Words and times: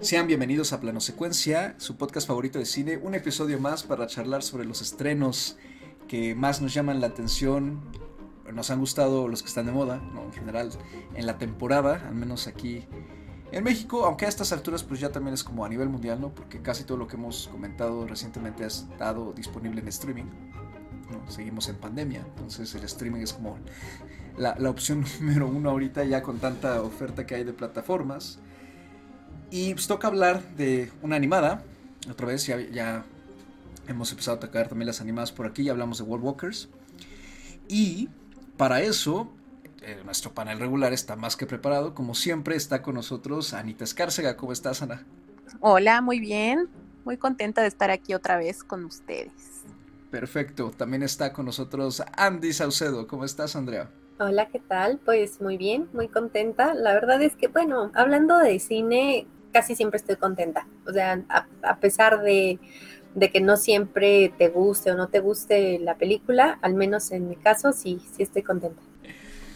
Sean 0.00 0.26
bienvenidos 0.26 0.72
a 0.72 0.80
Plano 0.80 0.98
Secuencia, 0.98 1.74
su 1.76 1.98
podcast 1.98 2.26
favorito 2.26 2.58
de 2.58 2.64
cine, 2.64 2.96
un 2.96 3.14
episodio 3.14 3.60
más 3.60 3.82
para 3.82 4.06
charlar 4.06 4.42
sobre 4.42 4.64
los 4.64 4.80
estrenos 4.80 5.58
que 6.08 6.34
más 6.34 6.62
nos 6.62 6.72
llaman 6.72 7.02
la 7.02 7.08
atención, 7.08 7.82
nos 8.50 8.70
han 8.70 8.80
gustado 8.80 9.28
los 9.28 9.42
que 9.42 9.48
están 9.48 9.66
de 9.66 9.72
moda, 9.72 9.98
¿no? 10.14 10.22
en 10.24 10.32
general, 10.32 10.70
en 11.14 11.26
la 11.26 11.36
temporada, 11.36 12.02
al 12.08 12.14
menos 12.14 12.46
aquí 12.46 12.86
en 13.52 13.62
México, 13.62 14.06
aunque 14.06 14.24
a 14.24 14.28
estas 14.28 14.52
alturas 14.52 14.82
pues 14.84 15.00
ya 15.00 15.10
también 15.12 15.34
es 15.34 15.44
como 15.44 15.66
a 15.66 15.68
nivel 15.68 15.90
mundial, 15.90 16.18
¿no? 16.18 16.34
Porque 16.34 16.62
casi 16.62 16.84
todo 16.84 16.96
lo 16.96 17.06
que 17.06 17.16
hemos 17.16 17.48
comentado 17.48 18.06
recientemente 18.06 18.64
ha 18.64 18.68
estado 18.68 19.34
disponible 19.34 19.82
en 19.82 19.88
streaming. 19.88 20.26
Seguimos 21.28 21.68
en 21.68 21.76
pandemia, 21.76 22.24
entonces 22.26 22.74
el 22.74 22.84
streaming 22.84 23.20
es 23.20 23.34
como 23.34 23.58
la, 24.38 24.56
opción 24.70 25.04
número 25.20 25.46
uno 25.46 25.68
ahorita 25.68 26.04
ya 26.04 26.22
con 26.22 26.38
tanta 26.38 26.80
oferta 26.80 27.26
que 27.26 27.34
hay 27.34 27.44
de 27.44 27.52
plataformas. 27.52 28.38
Y 29.50 29.74
pues 29.74 29.86
toca 29.86 30.08
hablar 30.08 30.42
de 30.56 30.92
una 31.02 31.16
animada. 31.16 31.62
Otra 32.08 32.26
vez 32.26 32.46
ya, 32.46 32.58
ya 32.60 33.04
hemos 33.88 34.10
empezado 34.10 34.36
a 34.36 34.40
tocar 34.40 34.68
también 34.68 34.86
las 34.86 35.00
animadas 35.00 35.32
por 35.32 35.46
aquí, 35.46 35.64
ya 35.64 35.72
hablamos 35.72 35.98
de 35.98 36.04
World 36.04 36.24
Walkers. 36.24 36.68
Y 37.68 38.08
para 38.56 38.80
eso, 38.80 39.32
eh, 39.82 40.00
nuestro 40.04 40.32
panel 40.32 40.58
regular 40.58 40.92
está 40.92 41.16
más 41.16 41.36
que 41.36 41.46
preparado. 41.46 41.94
Como 41.94 42.14
siempre, 42.14 42.56
está 42.56 42.82
con 42.82 42.94
nosotros 42.94 43.54
Anita 43.54 43.84
Escárcega. 43.84 44.36
¿Cómo 44.36 44.52
estás, 44.52 44.82
Ana? 44.82 45.04
Hola, 45.60 46.00
muy 46.00 46.20
bien. 46.20 46.68
Muy 47.04 47.16
contenta 47.16 47.62
de 47.62 47.68
estar 47.68 47.90
aquí 47.90 48.14
otra 48.14 48.36
vez 48.36 48.62
con 48.62 48.84
ustedes. 48.84 49.32
Perfecto. 50.10 50.70
También 50.76 51.02
está 51.02 51.32
con 51.32 51.46
nosotros 51.46 52.02
Andy 52.16 52.52
Saucedo. 52.52 53.06
¿Cómo 53.06 53.24
estás, 53.24 53.56
Andrea? 53.56 53.90
Hola, 54.18 54.48
¿qué 54.48 54.58
tal? 54.58 54.98
Pues 55.02 55.40
muy 55.40 55.56
bien, 55.56 55.88
muy 55.94 56.08
contenta. 56.08 56.74
La 56.74 56.92
verdad 56.92 57.22
es 57.22 57.36
que, 57.36 57.48
bueno, 57.48 57.90
hablando 57.94 58.36
de 58.36 58.58
cine, 58.58 59.26
casi 59.52 59.74
siempre 59.74 59.98
estoy 59.98 60.16
contenta. 60.16 60.66
O 60.86 60.92
sea, 60.92 61.22
a, 61.62 61.76
pesar 61.76 62.22
de, 62.22 62.58
de, 63.14 63.30
que 63.30 63.40
no 63.40 63.56
siempre 63.56 64.32
te 64.36 64.48
guste 64.48 64.92
o 64.92 64.96
no 64.96 65.08
te 65.08 65.20
guste 65.20 65.78
la 65.78 65.96
película, 65.96 66.58
al 66.62 66.74
menos 66.74 67.10
en 67.12 67.28
mi 67.28 67.36
caso, 67.36 67.72
sí, 67.72 68.00
sí 68.14 68.22
estoy 68.22 68.42
contenta. 68.42 68.82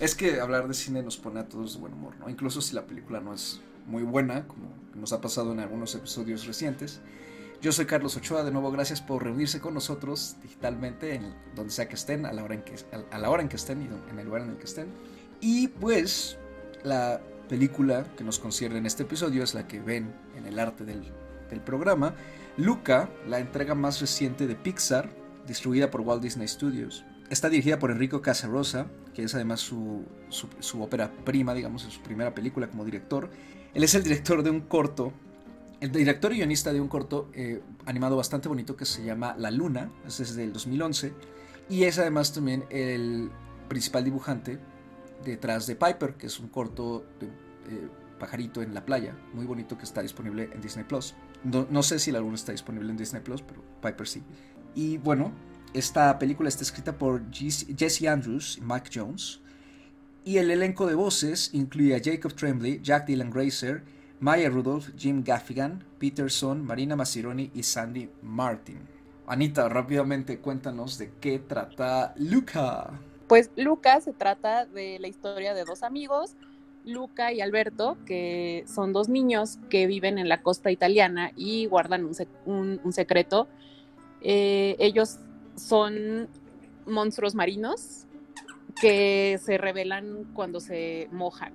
Es 0.01 0.15
que 0.15 0.41
hablar 0.41 0.69
de 0.69 0.75
cine 0.75 1.03
nos 1.03 1.17
pone 1.17 1.41
a 1.41 1.49
todos 1.49 1.75
de 1.75 1.81
buen 1.81 1.93
humor, 1.93 2.17
¿no? 2.19 2.29
Incluso 2.29 2.61
si 2.61 2.75
la 2.75 2.83
película 2.87 3.21
no 3.21 3.33
es 3.33 3.61
muy 3.87 4.03
buena, 4.03 4.47
como 4.47 4.73
nos 4.95 5.13
ha 5.13 5.21
pasado 5.21 5.53
en 5.53 5.61
algunos 5.61 5.95
episodios 5.95 6.47
recientes. 6.47 7.01
Yo 7.61 7.73
soy 7.73 7.87
Carlos 7.87 8.17
Ochoa, 8.17 8.45
de 8.45 8.51
nuevo 8.51 8.71
gracias 8.71 9.01
por 9.01 9.25
reunirse 9.25 9.61
con 9.61 9.73
nosotros 9.73 10.37
digitalmente, 10.43 11.15
en 11.15 11.35
donde 11.55 11.73
sea 11.73 11.89
que 11.89 11.95
estén, 11.95 12.27
a 12.27 12.33
la 12.33 12.45
hora 12.45 12.55
en 12.55 12.63
que, 12.63 12.75
a 13.11 13.19
la 13.19 13.31
hora 13.31 13.43
en 13.43 13.49
que 13.49 13.57
estén 13.57 13.83
y 13.83 14.11
en 14.11 14.19
el 14.19 14.27
lugar 14.27 14.43
en 14.43 14.51
el 14.51 14.57
que 14.57 14.65
estén. 14.65 14.89
Y 15.41 15.69
pues 15.69 16.37
la 16.83 17.21
película 17.49 18.05
que 18.17 18.25
nos 18.25 18.39
concierne 18.39 18.79
en 18.79 18.87
este 18.87 19.05
episodio 19.05 19.43
es 19.43 19.55
la 19.55 19.67
que 19.67 19.81
ven 19.81 20.13
en 20.37 20.47
el 20.47 20.59
arte 20.59 20.85
del, 20.85 21.03
del 21.51 21.61
programa, 21.61 22.15
Luca, 22.57 23.09
la 23.27 23.39
entrega 23.39 23.75
más 23.75 24.01
reciente 24.01 24.47
de 24.47 24.55
Pixar, 24.55 25.11
distribuida 25.47 25.91
por 25.91 26.01
Walt 26.03 26.23
Disney 26.23 26.49
Studios. 26.49 27.05
Está 27.31 27.49
dirigida 27.49 27.79
por 27.79 27.91
Enrico 27.91 28.23
Casarosa, 28.23 28.87
que 29.15 29.25
es 29.25 29.35
además 29.35 29.61
su, 29.61 30.05
su, 30.29 30.49
su 30.61 30.83
ópera 30.83 31.11
prima, 31.25 31.55
digamos, 31.55 31.83
su 31.83 32.01
primera 32.03 32.35
película 32.35 32.69
como 32.69 32.85
director. 32.85 33.31
Él 33.73 33.83
es 33.83 33.95
el 33.95 34.03
director 34.03 34.43
de 34.43 34.51
un 34.51 34.61
corto 34.61 35.13
el 35.85 35.93
director 35.93 36.33
y 36.33 36.37
guionista 36.37 36.73
de 36.73 36.81
un 36.81 36.89
corto 36.89 37.29
eh, 37.35 37.61
animado 37.85 38.17
bastante 38.17 38.49
bonito 38.49 38.75
que 38.75 38.87
se 38.87 39.05
llama 39.05 39.35
La 39.37 39.51
Luna, 39.51 39.91
es 40.07 40.17
desde 40.17 40.45
el 40.45 40.53
2011, 40.53 41.13
y 41.69 41.85
es 41.85 41.99
además 41.99 42.33
también 42.33 42.65
el 42.71 43.31
principal 43.69 44.03
dibujante 44.03 44.59
detrás 45.25 45.67
de 45.67 45.77
Piper, 45.77 46.15
que 46.15 46.29
es 46.29 46.39
un 46.41 46.49
corto 46.49 47.05
de 47.21 47.29
eh, 47.69 47.89
pajarito 48.19 48.63
en 48.63 48.75
la 48.75 48.85
playa, 48.85 49.17
muy 49.33 49.47
bonito 49.47 49.77
que 49.77 49.85
está 49.85 50.03
disponible 50.03 50.51
en 50.53 50.61
Disney 50.61 50.85
Plus. 50.85 51.15
No, 51.45 51.83
sé 51.83 51.99
si 51.99 52.11
La 52.11 52.21
Luna 52.21 52.37
está 52.37 52.53
disponible 52.53 52.91
en 52.91 52.97
Disney 52.97 53.23
Plus, 53.23 53.43
pero 53.43 53.63
Piper 53.83 54.07
sí. 54.07 54.23
Y 54.75 54.99
bueno, 54.99 55.33
esta 55.75 56.19
película 56.19 56.49
está 56.49 56.63
escrita 56.63 56.97
por 56.97 57.23
Jesse 57.31 58.07
Andrews 58.07 58.59
y 58.59 58.61
Mike 58.63 58.91
Jones, 58.95 59.41
y 60.25 60.39
el 60.39 60.51
elenco 60.51 60.87
de 60.87 60.95
voces 60.95 61.51
incluye 61.53 61.95
a 61.95 62.01
Jacob 62.03 62.35
Tremblay, 62.35 62.81
Jack 62.83 63.07
Dylan 63.07 63.31
Grazer, 63.31 63.83
Maya 64.21 64.49
Rudolph, 64.49 64.89
Jim 64.97 65.23
Gaffigan, 65.23 65.85
Peterson, 65.99 66.65
Marina 66.65 66.97
Masironi 66.97 67.51
y 67.53 67.63
Sandy 67.63 68.09
Martin. 68.23 68.79
Anita, 69.27 69.69
rápidamente 69.69 70.39
cuéntanos 70.39 70.97
de 70.97 71.13
qué 71.21 71.41
trata 71.41 72.15
Luca. 72.17 72.91
Pues 73.29 73.51
Luca 73.57 74.01
se 74.01 74.15
trata 74.15 74.65
de 74.65 74.99
la 74.99 75.09
historia 75.09 75.53
de 75.53 75.65
dos 75.65 75.83
amigos, 75.83 76.37
Luca 76.85 77.33
y 77.33 77.41
Alberto, 77.41 77.97
que 78.07 78.65
son 78.67 78.93
dos 78.93 79.09
niños 79.09 79.59
que 79.71 79.87
viven 79.87 80.19
en 80.19 80.29
la 80.29 80.43
costa 80.43 80.71
italiana 80.71 81.33
y 81.37 81.67
guardan 81.67 82.09
un, 82.45 82.93
secreto. 82.93 83.49
Eh, 84.21 84.77
ellos 84.79 85.19
son 85.57 86.29
monstruos 86.87 87.35
marinos 87.35 88.07
que 88.81 89.39
se 89.43 89.59
revelan 89.59 90.25
cuando 90.35 90.61
se 90.61 91.09
mojan. 91.13 91.53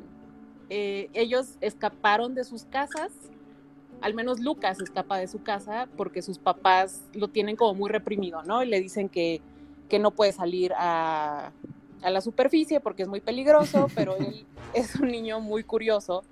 Eh, 0.70 1.10
ellos 1.14 1.58
escaparon 1.62 2.36
de 2.36 2.44
sus 2.44 2.66
casas, 2.66 3.12
al 4.02 4.14
menos 4.14 4.40
Lucas 4.40 4.80
escapa 4.80 5.18
de 5.18 5.28
su 5.28 5.42
casa 5.42 5.88
porque 5.98 6.22
sus 6.22 6.38
papás 6.38 7.04
lo 7.14 7.28
tienen 7.28 7.56
como 7.56 7.74
muy 7.74 7.90
reprimido, 7.90 8.44
¿no? 8.44 8.64
Y 8.64 8.68
le 8.68 8.80
dicen 8.80 9.10
que, 9.10 9.42
no 10.00 10.12
puede 10.12 10.32
salir 10.32 10.72
a, 10.78 11.52
la 12.02 12.22
superficie 12.22 12.80
porque 12.80 13.04
es 13.04 13.10
muy 13.10 13.22
peligroso, 13.22 13.88
pero 13.96 14.16
él 14.16 14.46
es 14.74 14.96
un 14.96 15.10
niño 15.10 15.40
muy 15.40 15.64
curioso, 15.64 16.24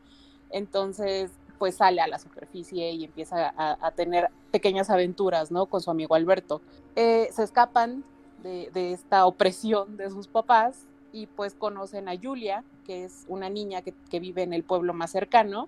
entonces 0.50 1.32
pues 1.58 1.76
sale 1.76 2.02
a 2.02 2.08
la 2.08 2.20
superficie 2.20 2.92
y 2.92 3.06
empieza 3.06 3.52
a, 3.58 3.92
tener 3.92 4.30
pequeñas 4.52 4.92
aventuras, 4.92 5.50
¿no? 5.50 5.66
Con 5.66 5.82
su 5.82 5.90
amigo 5.90 6.14
Alberto. 6.14 6.62
Eh, 6.96 7.30
se 7.32 7.42
escapan 7.42 8.04
de, 8.44 8.70
de, 8.76 8.92
esta 8.92 9.26
opresión 9.26 9.98
de 9.98 10.12
sus 10.12 10.28
papás 10.28 10.86
y 11.12 11.26
pues 11.26 11.56
conocen 11.56 12.10
a 12.10 12.14
Julia, 12.16 12.64
que 12.86 13.06
es 13.06 13.26
una 13.28 13.50
niña 13.50 13.82
que, 13.82 14.20
vive 14.20 14.44
en 14.44 14.54
el 14.54 14.64
pueblo 14.64 14.94
más 14.94 15.12
cercano, 15.12 15.68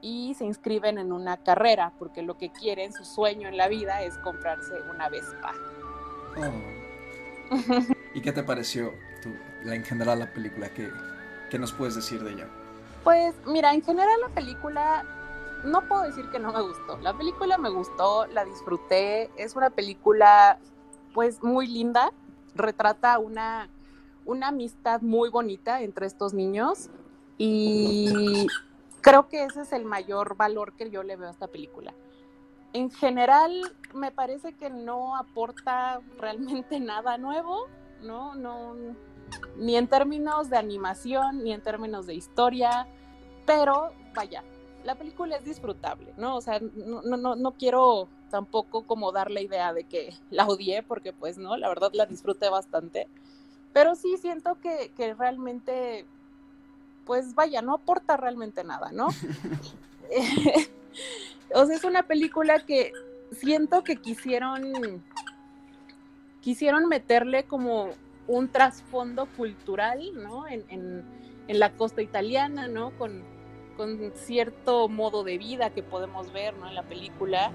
y 0.00 0.34
se 0.34 0.44
inscriben 0.44 0.98
en 0.98 1.12
una 1.12 1.36
carrera, 1.36 1.92
porque 1.98 2.22
lo 2.22 2.38
que 2.38 2.50
quieren, 2.50 2.92
su 2.92 3.04
sueño 3.04 3.48
en 3.48 3.56
la 3.56 3.68
vida 3.68 4.02
es 4.02 4.16
comprarse 4.18 4.74
una 4.90 5.08
Vespa. 5.08 5.52
Oh. 6.38 7.54
¿Y 8.14 8.22
qué 8.22 8.32
te 8.32 8.42
pareció 8.42 8.92
la, 9.64 9.74
en 9.74 9.84
general 9.84 10.18
la 10.18 10.32
película? 10.32 10.68
¿Qué, 10.70 10.90
¿Qué 11.50 11.58
nos 11.58 11.72
puedes 11.72 11.94
decir 11.94 12.22
de 12.22 12.32
ella? 12.32 12.48
Pues 13.04 13.34
mira, 13.46 13.72
en 13.74 13.82
general 13.82 14.20
la 14.20 14.34
película 14.34 15.04
no 15.64 15.86
puedo 15.88 16.02
decir 16.02 16.28
que 16.30 16.38
no 16.38 16.52
me 16.52 16.60
gustó. 16.60 16.98
La 16.98 17.16
película 17.16 17.58
me 17.58 17.70
gustó, 17.70 18.26
la 18.26 18.44
disfruté. 18.44 19.30
Es 19.36 19.56
una 19.56 19.70
película 19.70 20.58
pues 21.14 21.42
muy 21.42 21.66
linda. 21.66 22.12
Retrata 22.54 23.18
una 23.18 23.68
una 24.30 24.48
amistad 24.48 25.00
muy 25.00 25.28
bonita 25.28 25.82
entre 25.82 26.06
estos 26.06 26.34
niños 26.34 26.88
y 27.38 28.46
creo 29.00 29.28
que 29.28 29.44
ese 29.44 29.62
es 29.62 29.72
el 29.72 29.84
mayor 29.84 30.36
valor 30.36 30.72
que 30.74 30.90
yo 30.90 31.02
le 31.02 31.16
veo 31.16 31.28
a 31.28 31.32
esta 31.32 31.48
película. 31.48 31.94
En 32.72 32.90
general, 32.90 33.60
me 33.94 34.12
parece 34.12 34.52
que 34.52 34.70
no 34.70 35.16
aporta 35.16 36.00
realmente 36.18 36.78
nada 36.80 37.18
nuevo, 37.18 37.66
¿no? 38.02 38.34
No, 38.34 38.74
ni 39.56 39.76
en 39.76 39.88
términos 39.88 40.50
de 40.50 40.56
animación, 40.56 41.44
ni 41.44 41.52
en 41.52 41.60
términos 41.60 42.06
de 42.06 42.14
historia, 42.14 42.86
pero 43.46 43.92
vaya, 44.14 44.42
la 44.84 44.94
película 44.94 45.36
es 45.36 45.44
disfrutable, 45.44 46.12
¿no? 46.16 46.36
O 46.36 46.40
sea, 46.40 46.60
no, 46.60 47.02
no, 47.02 47.36
no 47.36 47.52
quiero 47.52 48.08
tampoco 48.30 48.84
como 48.84 49.12
dar 49.12 49.30
la 49.30 49.42
idea 49.42 49.72
de 49.72 49.84
que 49.84 50.14
la 50.30 50.46
odié, 50.46 50.82
porque 50.82 51.12
pues 51.12 51.36
no, 51.36 51.56
la 51.56 51.68
verdad 51.68 51.90
la 51.92 52.06
disfruté 52.06 52.48
bastante. 52.48 53.08
Pero 53.72 53.94
sí 53.94 54.16
siento 54.16 54.58
que, 54.60 55.14
realmente, 55.14 56.06
pues 57.04 57.34
vaya, 57.34 57.62
no 57.62 57.74
aporta 57.74 58.16
realmente 58.16 58.64
nada, 58.64 58.90
¿no? 58.92 59.08
o 61.54 61.66
sea, 61.66 61.76
es 61.76 61.84
una 61.84 62.04
película 62.04 62.60
que 62.60 62.92
siento 63.32 63.84
que 63.84 63.96
quisieron, 63.96 65.02
quisieron 66.40 66.88
meterle 66.88 67.44
como 67.44 67.90
un 68.30 68.48
trasfondo 68.48 69.26
cultural, 69.36 70.12
¿no? 70.14 70.46
En, 70.46 70.64
en, 70.68 71.04
la 71.58 71.72
costa 71.72 72.00
italiana, 72.00 72.68
¿no? 72.68 72.96
Con, 72.96 73.24
con, 73.76 74.12
cierto 74.14 74.88
modo 74.88 75.24
de 75.24 75.36
vida 75.36 75.70
que 75.70 75.82
podemos 75.82 76.32
ver, 76.32 76.56
¿no? 76.56 76.68
En 76.68 76.76
la 76.76 76.84
película. 76.84 77.50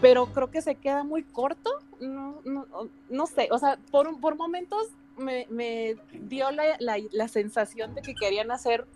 Pero 0.00 0.26
creo 0.26 0.50
que 0.50 0.60
se 0.60 0.74
queda 0.74 1.04
muy 1.04 1.22
corto, 1.22 1.70
no, 2.00 2.40
no, 2.44 2.66
no 3.08 3.26
sé, 3.26 3.48
o 3.52 3.58
sea, 3.58 3.78
por, 3.92 4.20
por 4.20 4.36
momentos 4.36 4.88
me, 5.16 5.96
dio 6.12 6.48
la, 6.50 7.28
sensación 7.28 7.94
de 7.94 8.02
que 8.02 8.14
querían 8.14 8.50
hacer 8.50 8.86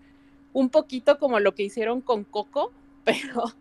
un 0.53 0.69
poquito 0.69 1.19
como 1.19 1.39
lo 1.39 1.55
que 1.55 1.63
hicieron 1.63 2.01
con 2.01 2.25
Coco, 2.25 2.73
pero, 3.05 3.53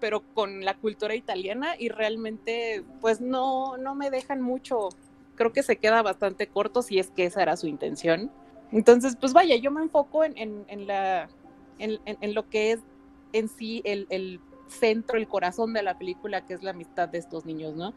pero 0.00 0.22
con 0.34 0.64
la 0.64 0.74
cultura 0.74 1.14
italiana 1.14 1.74
y 1.78 1.88
realmente 1.88 2.84
pues 3.00 3.22
no, 3.22 3.78
no 3.78 3.94
me 3.94 4.10
dejan 4.10 4.42
mucho, 4.42 4.90
creo 5.34 5.52
que 5.52 5.62
se 5.62 5.76
queda 5.76 6.02
bastante 6.02 6.46
corto 6.46 6.82
si 6.82 6.98
es 6.98 7.10
que 7.10 7.24
esa 7.24 7.42
era 7.42 7.56
su 7.56 7.66
intención. 7.66 8.30
Entonces, 8.70 9.16
pues 9.16 9.32
vaya, 9.32 9.56
yo 9.56 9.70
me 9.70 9.82
enfoco 9.82 10.24
en, 10.24 10.66
la, 10.86 11.28
en, 11.78 12.34
lo 12.34 12.48
que 12.48 12.72
es 12.72 12.80
en 13.32 13.48
sí 13.48 13.82
el, 13.84 14.06
el 14.08 14.40
centro, 14.68 15.18
el 15.18 15.28
corazón 15.28 15.72
de 15.72 15.82
la 15.82 15.98
película, 15.98 16.46
que 16.46 16.54
es 16.54 16.62
la 16.62 16.70
amistad 16.70 17.08
de 17.08 17.18
estos 17.18 17.44
niños, 17.44 17.74
¿no? 17.74 17.92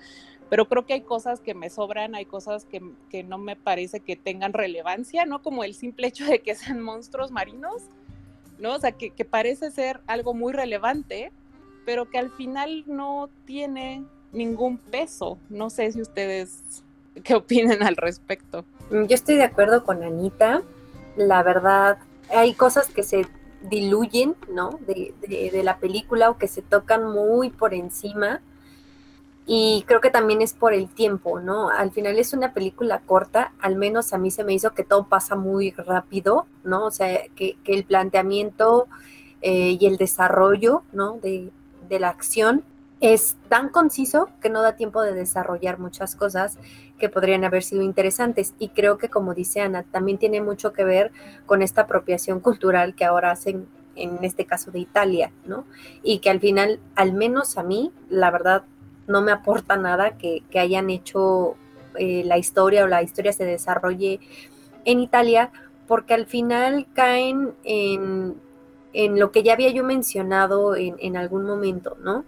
Pero 0.50 0.68
creo 0.68 0.86
que 0.86 0.94
hay 0.94 1.02
cosas 1.02 1.40
que 1.40 1.54
me 1.54 1.70
sobran, 1.70 2.14
hay 2.14 2.26
cosas 2.26 2.66
que, 2.66 2.82
que 3.10 3.24
no 3.24 3.38
me 3.38 3.56
parece 3.56 4.02
que 4.02 4.16
tengan 4.16 4.54
relevancia, 4.54 5.26
¿no? 5.26 5.42
Como 5.42 5.64
el 5.64 5.74
simple 5.74 6.08
hecho 6.08 6.26
de 6.26 6.40
que 6.40 6.56
sean 6.56 6.82
monstruos 6.82 7.32
marinos, 7.32 7.84
¿no? 8.60 8.76
O 8.76 8.80
sea, 8.80 8.92
que, 8.92 9.12
que 9.12 9.26
parece 9.26 9.72
ser 9.72 10.02
algo 10.08 10.34
muy 10.34 10.54
relevante, 10.54 11.32
pero 11.86 12.10
que 12.10 12.18
al 12.18 12.32
final 12.32 12.84
no 12.86 13.30
tiene 13.46 14.04
ningún 14.32 14.78
peso. 14.78 15.40
No 15.50 15.70
sé 15.70 15.92
si 15.92 16.02
ustedes 16.02 16.84
qué 17.24 17.36
opinen 17.36 17.84
al 17.84 17.96
respecto. 17.96 18.66
Yo 18.92 19.16
estoy 19.16 19.36
de 19.36 19.44
acuerdo 19.44 19.84
con 19.84 20.04
Anita. 20.04 20.62
La 21.16 21.44
verdad, 21.44 21.98
hay 22.30 22.54
cosas 22.54 22.90
que 22.90 23.04
se 23.04 23.28
diluyen, 23.64 24.36
¿no? 24.50 24.80
De, 24.86 25.14
de, 25.28 25.64
la 25.64 25.78
película 25.78 26.30
o 26.30 26.38
que 26.38 26.48
se 26.48 26.62
tocan 26.62 27.12
muy 27.12 27.50
por 27.50 27.74
encima. 27.74 28.42
Y 29.48 29.84
creo 29.88 30.02
que 30.02 30.10
también 30.10 30.42
es 30.42 30.54
por 30.54 30.74
el 30.74 30.90
tiempo, 30.90 31.40
¿no? 31.40 31.70
Al 31.70 31.92
final 31.92 32.18
es 32.18 32.34
una 32.34 32.54
película 32.54 33.00
corta, 33.06 33.54
al 33.60 33.76
menos 33.76 34.12
a 34.12 34.18
mí 34.18 34.32
se 34.32 34.44
me 34.44 34.54
hizo 34.54 34.74
que 34.74 34.84
todo 34.84 35.08
pasa 35.08 35.36
muy 35.36 35.72
rápido, 35.72 36.48
¿no? 36.64 36.86
O 36.86 36.92
sea, 36.92 37.22
que, 37.36 37.58
que 37.64 37.74
el 37.74 37.86
planteamiento 37.86 38.88
eh, 39.42 39.78
y 39.80 39.86
el 39.86 39.98
desarrollo, 39.98 40.84
¿no? 40.94 41.20
De, 41.22 41.52
de 41.88 42.00
la 42.00 42.10
acción 42.10 42.64
es 43.14 43.38
tan 43.50 43.70
conciso 43.70 44.30
que 44.42 44.50
no 44.50 44.64
da 44.64 44.76
tiempo 44.76 45.02
de 45.04 45.14
desarrollar 45.14 45.78
muchas 45.78 46.16
cosas 46.16 46.58
que 46.98 47.08
podrían 47.08 47.44
haber 47.44 47.62
sido 47.62 47.84
interesantes. 47.84 48.56
Y 48.58 48.70
creo 48.70 48.98
que, 48.98 49.10
como 49.10 49.34
dice 49.34 49.62
Ana, 49.62 49.84
también 49.84 50.18
tiene 50.18 50.42
mucho 50.42 50.74
que 50.74 50.84
ver 50.84 51.12
con 51.46 51.62
esta 51.62 51.82
apropiación 51.82 52.40
cultural 52.40 52.96
que 52.96 53.06
ahora 53.06 53.32
hacen, 53.32 53.68
en 53.96 54.24
este 54.24 54.46
caso 54.46 54.72
de 54.72 54.80
Italia, 54.80 55.32
¿no? 55.46 55.66
Y 56.02 56.20
que 56.20 56.32
al 56.32 56.40
final, 56.40 56.80
al 56.96 57.14
menos 57.14 57.58
a 57.58 57.64
mí, 57.64 57.92
la 58.10 58.32
verdad, 58.32 58.64
no 59.08 59.22
me 59.22 59.32
aporta 59.32 59.78
nada 59.78 60.18
que, 60.18 60.44
hayan 60.56 60.90
hecho 60.90 61.56
eh, 62.00 62.24
la 62.26 62.40
historia 62.40 62.86
o 62.86 62.88
la 62.88 63.04
historia 63.04 63.34
se 63.34 63.46
desarrolle 63.46 64.20
en 64.84 65.00
Italia, 65.00 65.52
porque 65.88 66.16
al 66.16 66.26
final 66.26 66.88
caen 66.94 67.54
en, 67.64 68.36
en 68.94 69.20
lo 69.20 69.32
que 69.32 69.44
ya 69.44 69.54
había 69.54 69.70
yo 69.70 69.84
mencionado 69.84 70.76
en, 70.76 70.96
en 71.00 71.18
algún 71.18 71.46
momento, 71.46 71.98
¿no? 72.02 72.26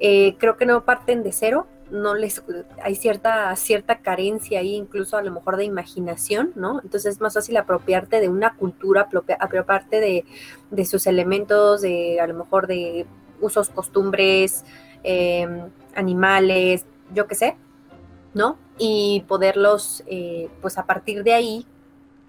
Eh, 0.00 0.36
creo 0.38 0.56
que 0.56 0.66
no 0.66 0.84
parten 0.84 1.22
de 1.22 1.32
cero, 1.32 1.66
no 1.90 2.14
les 2.14 2.42
hay 2.82 2.94
cierta 2.94 3.54
cierta 3.56 3.98
carencia 3.98 4.60
ahí 4.60 4.74
incluso 4.74 5.16
a 5.16 5.22
lo 5.22 5.30
mejor 5.30 5.56
de 5.56 5.64
imaginación 5.64 6.52
no 6.54 6.80
entonces 6.82 7.14
es 7.14 7.20
más 7.20 7.34
fácil 7.34 7.56
apropiarte 7.56 8.20
de 8.20 8.28
una 8.28 8.54
cultura 8.56 9.08
apropiarte 9.38 10.00
de, 10.00 10.24
de 10.70 10.84
sus 10.86 11.06
elementos 11.06 11.82
de 11.82 12.20
a 12.20 12.26
lo 12.26 12.34
mejor 12.34 12.66
de 12.66 13.06
usos 13.40 13.68
costumbres 13.68 14.64
em, 15.02 15.68
animales 15.94 16.86
yo 17.12 17.26
qué 17.26 17.34
sé 17.34 17.56
no 18.32 18.56
y 18.78 19.24
poderlos 19.28 20.02
eh, 20.06 20.48
pues 20.60 20.78
a 20.78 20.86
partir 20.86 21.22
de 21.22 21.34
ahí 21.34 21.66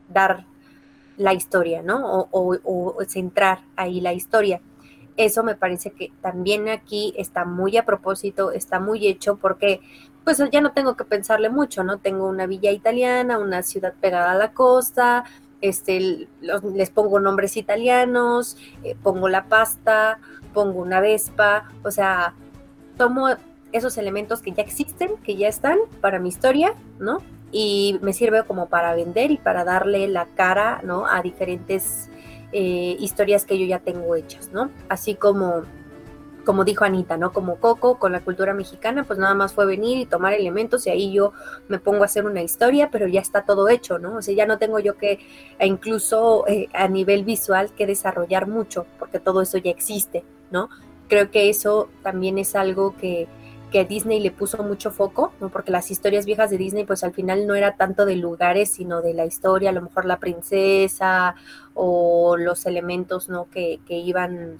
dar 0.09 0.45
la 1.17 1.33
historia 1.33 1.81
no 1.81 2.27
o 2.29 2.97
centrar 3.07 3.61
ahí 3.77 4.01
la 4.01 4.13
historia 4.13 4.61
eso 5.17 5.43
me 5.43 5.55
parece 5.55 5.91
que 5.91 6.11
también 6.21 6.69
aquí 6.69 7.13
está 7.17 7.45
muy 7.45 7.77
a 7.77 7.85
propósito, 7.85 8.51
está 8.51 8.79
muy 8.79 9.07
hecho 9.07 9.37
porque 9.37 9.81
pues 10.23 10.41
ya 10.51 10.59
no 10.59 10.71
tengo 10.71 10.95
que 10.95 11.05
pensarle 11.05 11.49
mucho, 11.49 11.83
¿no? 11.83 11.99
Tengo 11.99 12.27
una 12.27 12.47
villa 12.47 12.71
italiana, 12.71 13.37
una 13.37 13.61
ciudad 13.61 13.93
pegada 14.01 14.31
a 14.31 14.35
la 14.35 14.53
costa, 14.53 15.23
este, 15.61 16.27
les 16.73 16.89
pongo 16.89 17.19
nombres 17.19 17.57
italianos, 17.57 18.57
eh, 18.83 18.95
pongo 19.01 19.29
la 19.29 19.45
pasta, 19.45 20.19
pongo 20.53 20.81
una 20.81 20.99
vespa, 20.99 21.69
o 21.83 21.91
sea, 21.91 22.33
tomo 22.97 23.29
esos 23.71 23.97
elementos 23.97 24.41
que 24.41 24.51
ya 24.51 24.63
existen, 24.63 25.17
que 25.23 25.35
ya 25.35 25.47
están 25.47 25.77
para 26.01 26.19
mi 26.19 26.29
historia, 26.29 26.73
¿no? 26.99 27.19
Y 27.51 27.99
me 28.01 28.13
sirve 28.13 28.43
como 28.43 28.67
para 28.67 28.95
vender 28.95 29.31
y 29.31 29.37
para 29.37 29.63
darle 29.63 30.07
la 30.07 30.25
cara, 30.25 30.81
¿no? 30.83 31.05
A 31.05 31.21
diferentes 31.21 32.09
eh, 32.57 32.95
historias 33.01 33.43
que 33.43 33.59
yo 33.59 33.65
ya 33.65 33.79
tengo 33.79 34.15
hechas, 34.15 34.53
¿no? 34.53 34.71
Así 34.87 35.15
como, 35.15 35.63
como 36.45 36.63
dijo 36.63 36.85
Anita, 36.85 37.17
¿no? 37.17 37.33
Como 37.33 37.57
Coco 37.57 37.99
con 37.99 38.13
la 38.13 38.21
cultura 38.21 38.53
mexicana, 38.53 39.03
pues 39.03 39.19
nada 39.19 39.33
más 39.33 39.53
fue 39.53 39.65
venir 39.65 39.97
y 39.97 40.05
tomar 40.05 40.31
elementos 40.31 40.87
y 40.87 40.89
ahí 40.89 41.11
yo 41.11 41.33
me 41.67 41.79
pongo 41.79 42.03
a 42.03 42.05
hacer 42.05 42.25
una 42.25 42.41
historia, 42.41 42.89
pero 42.89 43.09
ya 43.09 43.19
está 43.19 43.41
todo 43.41 43.67
hecho, 43.67 43.99
¿no? 43.99 44.15
O 44.15 44.21
sea, 44.21 44.33
ya 44.33 44.45
no 44.45 44.57
tengo 44.57 44.79
yo 44.79 44.95
que, 44.95 45.19
e 45.59 45.67
incluso 45.67 46.47
eh, 46.47 46.69
a 46.71 46.87
nivel 46.87 47.25
visual, 47.25 47.71
que 47.75 47.85
desarrollar 47.85 48.47
mucho, 48.47 48.85
porque 48.99 49.19
todo 49.19 49.41
eso 49.41 49.57
ya 49.57 49.71
existe, 49.71 50.23
¿no? 50.49 50.69
Creo 51.09 51.31
que 51.31 51.49
eso 51.49 51.89
también 52.03 52.37
es 52.37 52.55
algo 52.55 52.95
que, 52.95 53.27
que 53.71 53.85
Disney 53.85 54.19
le 54.19 54.31
puso 54.31 54.63
mucho 54.63 54.91
foco, 54.91 55.33
¿no? 55.39 55.49
porque 55.49 55.71
las 55.71 55.91
historias 55.91 56.25
viejas 56.25 56.49
de 56.49 56.57
Disney 56.57 56.85
pues 56.85 57.03
al 57.03 57.13
final 57.13 57.47
no 57.47 57.55
era 57.55 57.75
tanto 57.75 58.05
de 58.05 58.15
lugares, 58.15 58.71
sino 58.71 59.01
de 59.01 59.13
la 59.13 59.25
historia, 59.25 59.69
a 59.69 59.73
lo 59.73 59.81
mejor 59.81 60.05
la 60.05 60.19
princesa 60.19 61.35
o 61.73 62.37
los 62.37 62.65
elementos 62.65 63.29
¿no? 63.29 63.49
que, 63.49 63.79
que 63.85 63.95
iban 63.95 64.59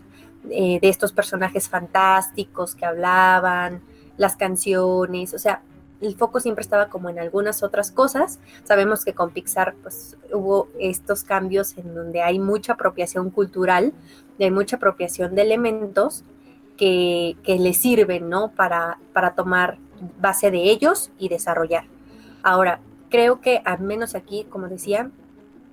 eh, 0.50 0.80
de 0.82 0.90
estos 0.90 1.12
personajes 1.12 1.70
fantásticos 1.70 2.76
que 2.76 2.86
hablaban, 2.86 3.82
las 4.18 4.36
canciones, 4.36 5.34
o 5.34 5.40
sea, 5.40 5.62
el 6.02 6.16
foco 6.16 6.40
siempre 6.40 6.62
estaba 6.62 6.90
como 6.90 7.10
en 7.10 7.20
algunas 7.20 7.64
otras 7.64 7.92
cosas. 7.92 8.40
Sabemos 8.64 9.06
que 9.06 9.14
con 9.14 9.32
Pixar 9.32 9.76
pues 9.82 10.18
hubo 10.32 10.68
estos 10.80 11.24
cambios 11.24 11.78
en 11.78 11.96
donde 11.96 12.22
hay 12.22 12.38
mucha 12.38 12.74
apropiación 12.74 13.30
cultural, 13.30 13.94
hay 14.40 14.52
mucha 14.52 14.76
apropiación 14.76 15.36
de 15.36 15.44
elementos 15.44 16.24
que, 16.78 17.38
que 17.44 17.58
les 17.58 17.78
sirven, 17.78 18.30
¿no? 18.30 18.52
Para, 18.52 18.98
para 19.14 19.36
tomar 19.36 19.78
base 20.20 20.52
de 20.52 20.64
ellos 20.64 21.12
y 21.18 21.30
desarrollar. 21.30 21.86
Ahora, 22.44 22.80
creo 23.10 23.42
que 23.42 23.62
al 23.66 23.80
menos 23.80 24.16
aquí, 24.16 24.46
como 24.50 24.68
decía, 24.68 25.10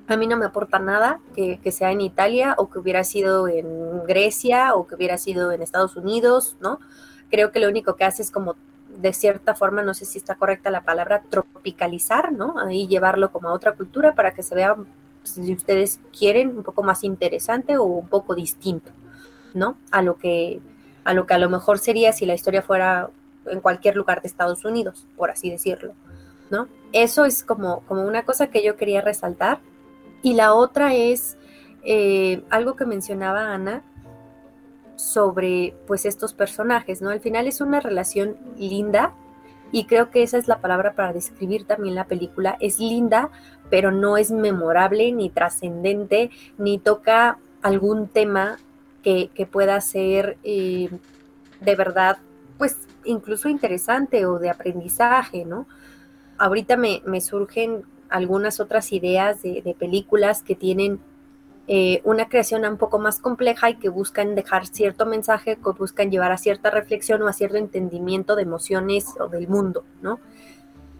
a 0.08 0.16
mí 0.16 0.26
no 0.26 0.37
me 0.37 0.46
aporta 0.46 0.78
nada 0.78 1.21
que, 1.35 1.59
que, 1.61 1.73
sea 1.73 1.92
en 1.92 2.00
Italia 2.00 2.54
o 2.59 2.68
que 2.68 2.78
hubiera 2.78 3.04
sido 3.04 3.49
en 3.49 4.04
Grecia 4.04 4.75
o 4.75 4.87
que 4.87 4.94
hubiera 4.94 5.18
sido 5.18 5.52
en 5.52 5.62
Estados 5.62 5.97
Unidos, 5.97 6.56
¿no? 6.61 6.80
Creo 7.30 7.50
que 7.50 7.61
lo 7.61 7.68
único 7.68 7.97
que 7.97 8.04
hace 8.04 8.23
es 8.23 8.30
como, 8.30 8.56
de 8.99 9.12
cierta 9.12 9.54
forma, 9.54 9.82
no 9.82 9.94
sé 9.94 10.04
si 10.04 10.18
está 10.18 10.35
correcta 10.35 10.71
la 10.71 10.82
palabra, 10.82 11.23
tropicalizar, 11.30 12.32
¿no? 12.32 12.59
Ahí 12.59 12.87
llevarlo 12.87 13.32
como 13.32 13.49
a 13.49 13.52
otra 13.52 13.73
cultura 13.73 14.14
para 14.14 14.32
que 14.32 14.42
se 14.42 14.54
vea, 14.54 14.76
si 15.23 15.52
ustedes 15.52 16.00
quieren, 16.16 16.56
un 16.56 16.62
poco 16.62 16.82
más 16.82 17.04
interesante 17.04 17.78
o 17.78 17.85
un 17.85 18.09
poco 18.09 18.35
distinto, 18.35 18.90
¿no? 19.54 19.76
A 19.90 20.02
lo 20.02 20.16
que 20.16 20.61
a 21.04 21.14
lo 21.14 21.26
que 21.26 21.35
a 21.35 21.38
lo 21.38 21.49
mejor 21.49 21.78
sería 21.78 22.12
si 22.12 22.26
la 22.26 22.35
historia 22.35 22.62
fuera 22.62 23.11
en 23.47 23.61
cualquier 23.61 23.97
lugar 23.97 24.23
de 24.23 24.28
Estados 24.28 24.64
Unidos, 24.64 25.06
por 25.16 25.30
así 25.30 25.50
decirlo, 25.50 25.94
¿no? 26.50 26.68
Eso 26.92 27.25
es 27.25 27.42
como, 27.42 27.80
como 27.87 28.02
una 28.02 28.25
cosa 28.25 28.49
que 28.49 28.62
yo 28.62 28.76
quería 28.76 29.00
resaltar. 29.00 29.61
Y 30.23 30.35
la 30.35 30.54
otra 30.54 30.94
es 30.94 31.37
eh, 31.82 32.44
algo 32.50 32.76
que 32.76 32.87
mencionaba 32.87 33.52
Ana 33.52 33.82
sobre 34.97 35.75
pues 35.87 36.04
estos 36.04 36.32
personajes, 36.32 37.02
¿no? 37.02 37.11
Al 37.11 37.21
final 37.21 37.47
es 37.49 37.61
una 37.61 37.80
relación 37.80 38.37
linda 38.56 39.14
y 39.73 39.87
creo 39.87 40.11
que 40.11 40.23
esa 40.23 40.38
es 40.38 40.47
la 40.47 40.61
palabra 40.61 40.94
para 40.94 41.12
describir 41.12 41.64
también 41.64 41.94
la 41.94 42.06
película. 42.06 42.56
Es 42.61 42.78
linda, 42.78 43.30
pero 43.71 43.90
no 43.90 44.16
es 44.16 44.30
memorable 44.30 45.11
ni 45.12 45.30
trascendente, 45.30 46.30
ni 46.59 46.78
toca 46.78 47.38
algún 47.62 48.06
tema 48.06 48.59
que, 49.02 49.49
pueda 49.50 49.80
ser 49.80 50.38
eh, 50.44 50.88
de 51.61 51.76
verdad, 51.76 52.18
pues 52.59 52.76
incluso 53.04 53.49
interesante 53.49 54.26
o 54.26 54.38
de 54.38 54.50
aprendizaje, 54.50 55.44
¿no? 55.44 55.66
Ahorita 56.38 56.76
me, 56.76 57.21
surgen 57.21 57.82
algunas 58.09 58.61
otras 58.61 58.92
ideas 58.92 59.42
de, 59.42 59.76
películas 59.78 60.42
que 60.42 60.54
tienen 60.54 61.00
eh, 61.68 62.00
una 62.04 62.28
creación 62.28 62.64
un 62.64 62.76
poco 62.76 62.99
más 62.99 63.21
compleja 63.21 63.71
y 63.71 63.76
que 63.76 63.88
buscan 63.88 64.35
dejar 64.35 64.66
cierto 64.66 65.06
mensaje, 65.06 65.56
que 65.56 65.71
buscan 65.71 66.11
llevar 66.11 66.32
a 66.32 66.38
cierta 66.38 66.71
reflexión 66.71 67.23
o 67.23 67.28
a 67.28 67.32
cierto 67.32 67.56
entendimiento 67.56 68.35
de 68.35 68.42
emociones 68.42 69.06
o 69.21 69.28
del 69.28 69.49
mundo, 69.49 69.85
¿no? 70.00 70.18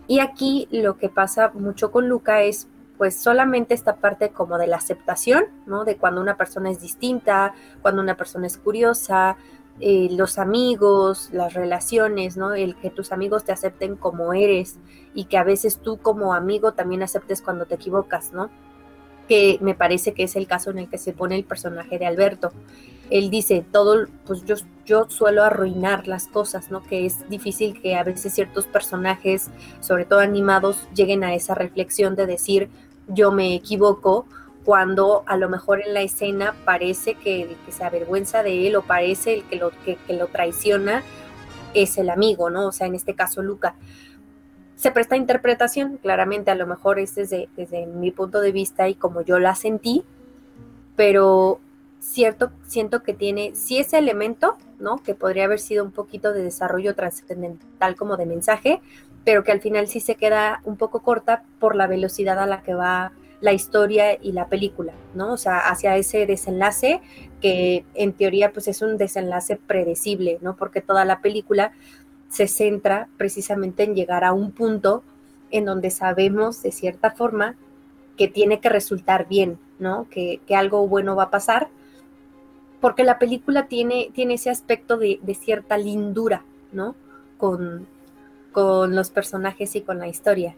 Y 0.07 0.21
aquí 0.21 0.69
lo 0.71 0.97
que 0.99 1.09
pasa 1.09 1.53
mucho 1.55 1.91
con 1.91 2.09
Luca 2.09 2.43
es 2.43 2.69
pues 3.03 3.17
solamente 3.17 3.75
esta 3.75 3.97
parte 3.97 4.29
como 4.29 4.59
de 4.59 4.69
la 4.69 4.77
aceptación, 4.77 5.47
¿no? 5.67 5.85
De 5.85 5.97
cuando 5.97 6.21
una 6.21 6.37
persona 6.37 6.71
es 6.71 6.81
distinta, 6.81 7.53
cuando 7.81 8.01
una 8.01 8.17
persona 8.17 8.47
es 8.47 8.59
curiosa, 8.59 9.37
eh, 9.81 10.07
los 10.13 10.39
amigos, 10.39 11.29
las 11.33 11.53
relaciones, 11.53 12.37
¿no? 12.37 12.55
El 12.55 12.77
que 12.77 12.91
tus 12.91 13.11
amigos 13.11 13.43
te 13.43 13.51
acepten 13.51 13.97
como 13.97 14.35
eres 14.35 14.79
y 15.15 15.25
que 15.25 15.37
a 15.37 15.43
veces 15.43 15.79
tú 15.79 15.97
como 15.97 16.33
amigo 16.33 16.75
también 16.75 17.03
aceptes 17.03 17.43
cuando 17.43 17.67
te 17.67 17.75
equivocas, 17.75 18.33
¿no? 18.33 18.51
Que 19.27 19.59
me 19.61 19.75
parece 19.75 20.15
que 20.15 20.23
es 20.23 20.37
el 20.37 20.47
caso 20.47 20.71
en 20.71 20.79
el 20.79 20.89
que 20.89 20.99
se 20.99 21.13
pone 21.13 21.35
el 21.35 21.43
personaje 21.43 21.99
de 21.99 22.07
Alberto. 22.07 22.53
Él 23.11 23.31
dice, 23.31 23.63
todo, 23.71 24.07
pues 24.25 24.45
yo, 24.45 24.55
yo 24.87 25.11
suelo 25.11 25.45
arruinar 25.45 26.09
las 26.09 26.29
cosas, 26.29 26.71
¿no? 26.71 26.83
Que 26.83 27.05
es 27.05 27.29
difícil 27.29 27.79
que 27.83 27.95
a 27.95 28.05
veces 28.05 28.33
ciertos 28.33 28.67
personajes, 28.67 29.51
sobre 29.81 30.07
todo 30.07 30.21
animados, 30.21 30.89
lleguen 30.95 31.23
a 31.23 31.35
esa 31.35 31.55
reflexión 31.55 32.17
de 32.17 32.27
decir, 32.27 32.71
yo 33.09 33.33
me 33.33 33.55
equivoco 33.55 34.27
cuando 34.65 35.25
a 35.27 35.37
lo 35.37 35.49
mejor 35.49 35.83
en 35.85 35.95
la 35.95 36.03
escena 36.03 36.55
parece 36.65 37.15
que 37.15 37.43
el 37.43 37.57
que 37.67 37.73
se 37.73 37.85
avergüenza 37.85 38.43
de 38.43 38.67
él 38.69 38.77
o 38.77 38.83
parece 38.83 39.35
el 39.35 39.45
que 39.45 39.57
lo, 39.57 39.71
que, 39.85 39.99
lo 40.09 40.29
traiciona 40.29 41.03
es 41.75 41.99
el 41.99 42.11
amigo, 42.11 42.51
¿no? 42.51 42.69
O 42.69 42.73
sea, 42.73 42.87
en 42.87 42.95
este 42.95 43.15
caso 43.15 43.43
Luca. 43.43 43.75
Se 44.77 44.91
presta 44.91 45.17
interpretación, 45.17 45.99
claramente 45.99 46.51
a 46.51 46.55
lo 46.55 46.67
mejor 46.67 46.99
es 46.99 47.15
desde, 47.15 47.49
desde 47.57 47.87
mi 47.87 48.11
punto 48.11 48.41
de 48.41 48.53
vista 48.53 48.89
y 48.89 48.95
como 48.95 49.23
yo 49.23 49.39
la 49.39 49.55
sentí, 49.55 50.05
pero 50.97 51.61
cierto, 52.01 52.51
siento 52.67 53.03
que 53.03 53.15
tiene 53.15 53.53
sí 53.55 53.79
ese 53.79 53.99
elemento, 53.99 54.57
¿no? 54.81 54.99
Que 54.99 55.15
podría 55.15 55.45
haber 55.45 55.61
sido 55.61 55.85
un 55.85 55.93
poquito 55.93 56.33
de 56.33 56.43
desarrollo 56.43 56.95
trascendental 56.95 57.95
como 57.95 58.17
de 58.17 58.27
mensaje, 58.27 58.81
pero 59.25 59.45
que 59.45 59.53
al 59.53 59.61
final 59.61 59.89
sí 59.89 60.01
se 60.01 60.17
queda 60.17 60.61
un 60.65 60.77
poco 60.77 61.01
corta 61.01 61.45
por 61.59 61.77
la 61.77 61.87
velocidad 61.87 62.39
a 62.39 62.47
la 62.47 62.63
que 62.63 62.75
va 62.75 63.13
la 63.41 63.53
historia 63.53 64.17
y 64.21 64.33
la 64.33 64.47
película, 64.47 64.93
¿no? 65.15 65.33
O 65.33 65.37
sea, 65.37 65.59
hacia 65.59 65.97
ese 65.97 66.27
desenlace 66.27 67.01
que 67.41 67.85
en 67.95 68.13
teoría 68.13 68.53
pues 68.53 68.69
es 68.69 68.83
un 68.83 68.97
desenlace 68.97 69.57
predecible, 69.57 70.39
¿no? 70.41 70.55
Porque 70.57 70.81
toda 70.81 71.05
la 71.05 71.21
película 71.21 71.73
se 72.29 72.47
centra 72.47 73.09
precisamente 73.17 73.83
en 73.83 73.95
llegar 73.95 74.25
a 74.25 74.33
un 74.33 74.53
punto 74.53 75.03
en 75.51 75.65
donde 75.65 75.91
sabemos 75.91 76.63
de 76.63 76.71
cierta 76.71 77.11
forma 77.11 77.57
que 78.17 78.29
tiene 78.29 78.61
que 78.61 78.69
resultar 78.69 79.27
bien, 79.29 79.59
¿no? 79.81 80.07
Que, 80.09 80.41
algo 80.55 80.87
bueno 80.87 81.17
va 81.17 81.25
a 81.25 81.31
pasar, 81.31 81.69
porque 82.81 83.03
la 83.03 83.19
película 83.19 83.67
tiene, 83.67 84.11
tiene 84.15 84.35
ese 84.35 84.51
aspecto 84.51 84.97
de, 84.99 85.19
de 85.21 85.35
cierta 85.35 85.77
lindura, 85.79 86.45
¿no? 86.73 86.95
Con, 87.39 87.89
con 88.53 88.95
los 88.95 89.11
personajes 89.11 89.75
y 89.77 89.81
con 89.83 89.99
la 89.99 90.09
historia 90.09 90.55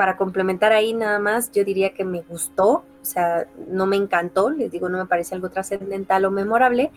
para 0.00 0.16
complementar 0.16 0.72
ahí 0.72 0.94
nada 0.94 1.18
más, 1.18 1.52
yo 1.52 1.62
diría 1.62 1.92
que 1.92 2.06
me 2.06 2.22
gustó, 2.22 2.70
o 2.70 2.84
sea, 3.02 3.46
no 3.68 3.84
me 3.84 3.96
encantó, 3.96 4.48
les 4.48 4.70
digo, 4.72 4.88
no 4.88 4.96
me 4.96 5.04
parece 5.04 5.34
algo 5.34 5.50
trascendental 5.50 6.24
o 6.24 6.30
memorable, 6.30 6.90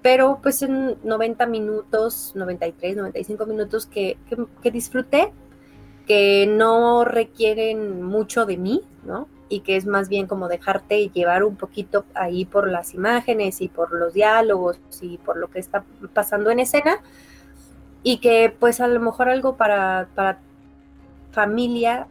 pero 0.00 0.38
pues 0.40 0.62
en 0.62 0.96
90 1.02 1.44
minutos, 1.46 2.30
93, 2.36 2.98
95 2.98 3.46
minutos 3.46 3.86
que, 3.86 4.16
que, 4.62 4.70
disfruté, 4.70 5.32
que 6.06 6.46
no 6.46 7.04
requieren 7.04 8.04
mucho 8.04 8.46
de 8.46 8.58
mí, 8.58 8.84
¿no? 9.04 9.26
Y 9.48 9.62
que 9.62 9.74
es 9.74 9.84
más 9.84 10.08
bien 10.08 10.28
como 10.28 10.46
dejarte 10.46 11.08
llevar 11.08 11.42
un 11.42 11.56
poquito 11.56 12.04
ahí 12.14 12.44
por 12.44 12.70
las 12.70 12.94
imágenes 12.94 13.60
y 13.60 13.66
por 13.66 13.90
los 13.90 14.14
diálogos 14.14 14.78
y 15.00 15.18
por 15.18 15.36
lo 15.36 15.50
que 15.50 15.58
está 15.58 15.82
pasando 16.14 16.50
en 16.50 16.60
escena. 16.60 17.00
Y 18.08 18.18
que 18.18 18.54
pues 18.56 18.80
a 18.80 18.86
lo 18.86 19.00
mejor 19.00 19.28
algo 19.28 19.56
para, 19.56 20.06
para 20.14 20.38
familia 21.32 22.06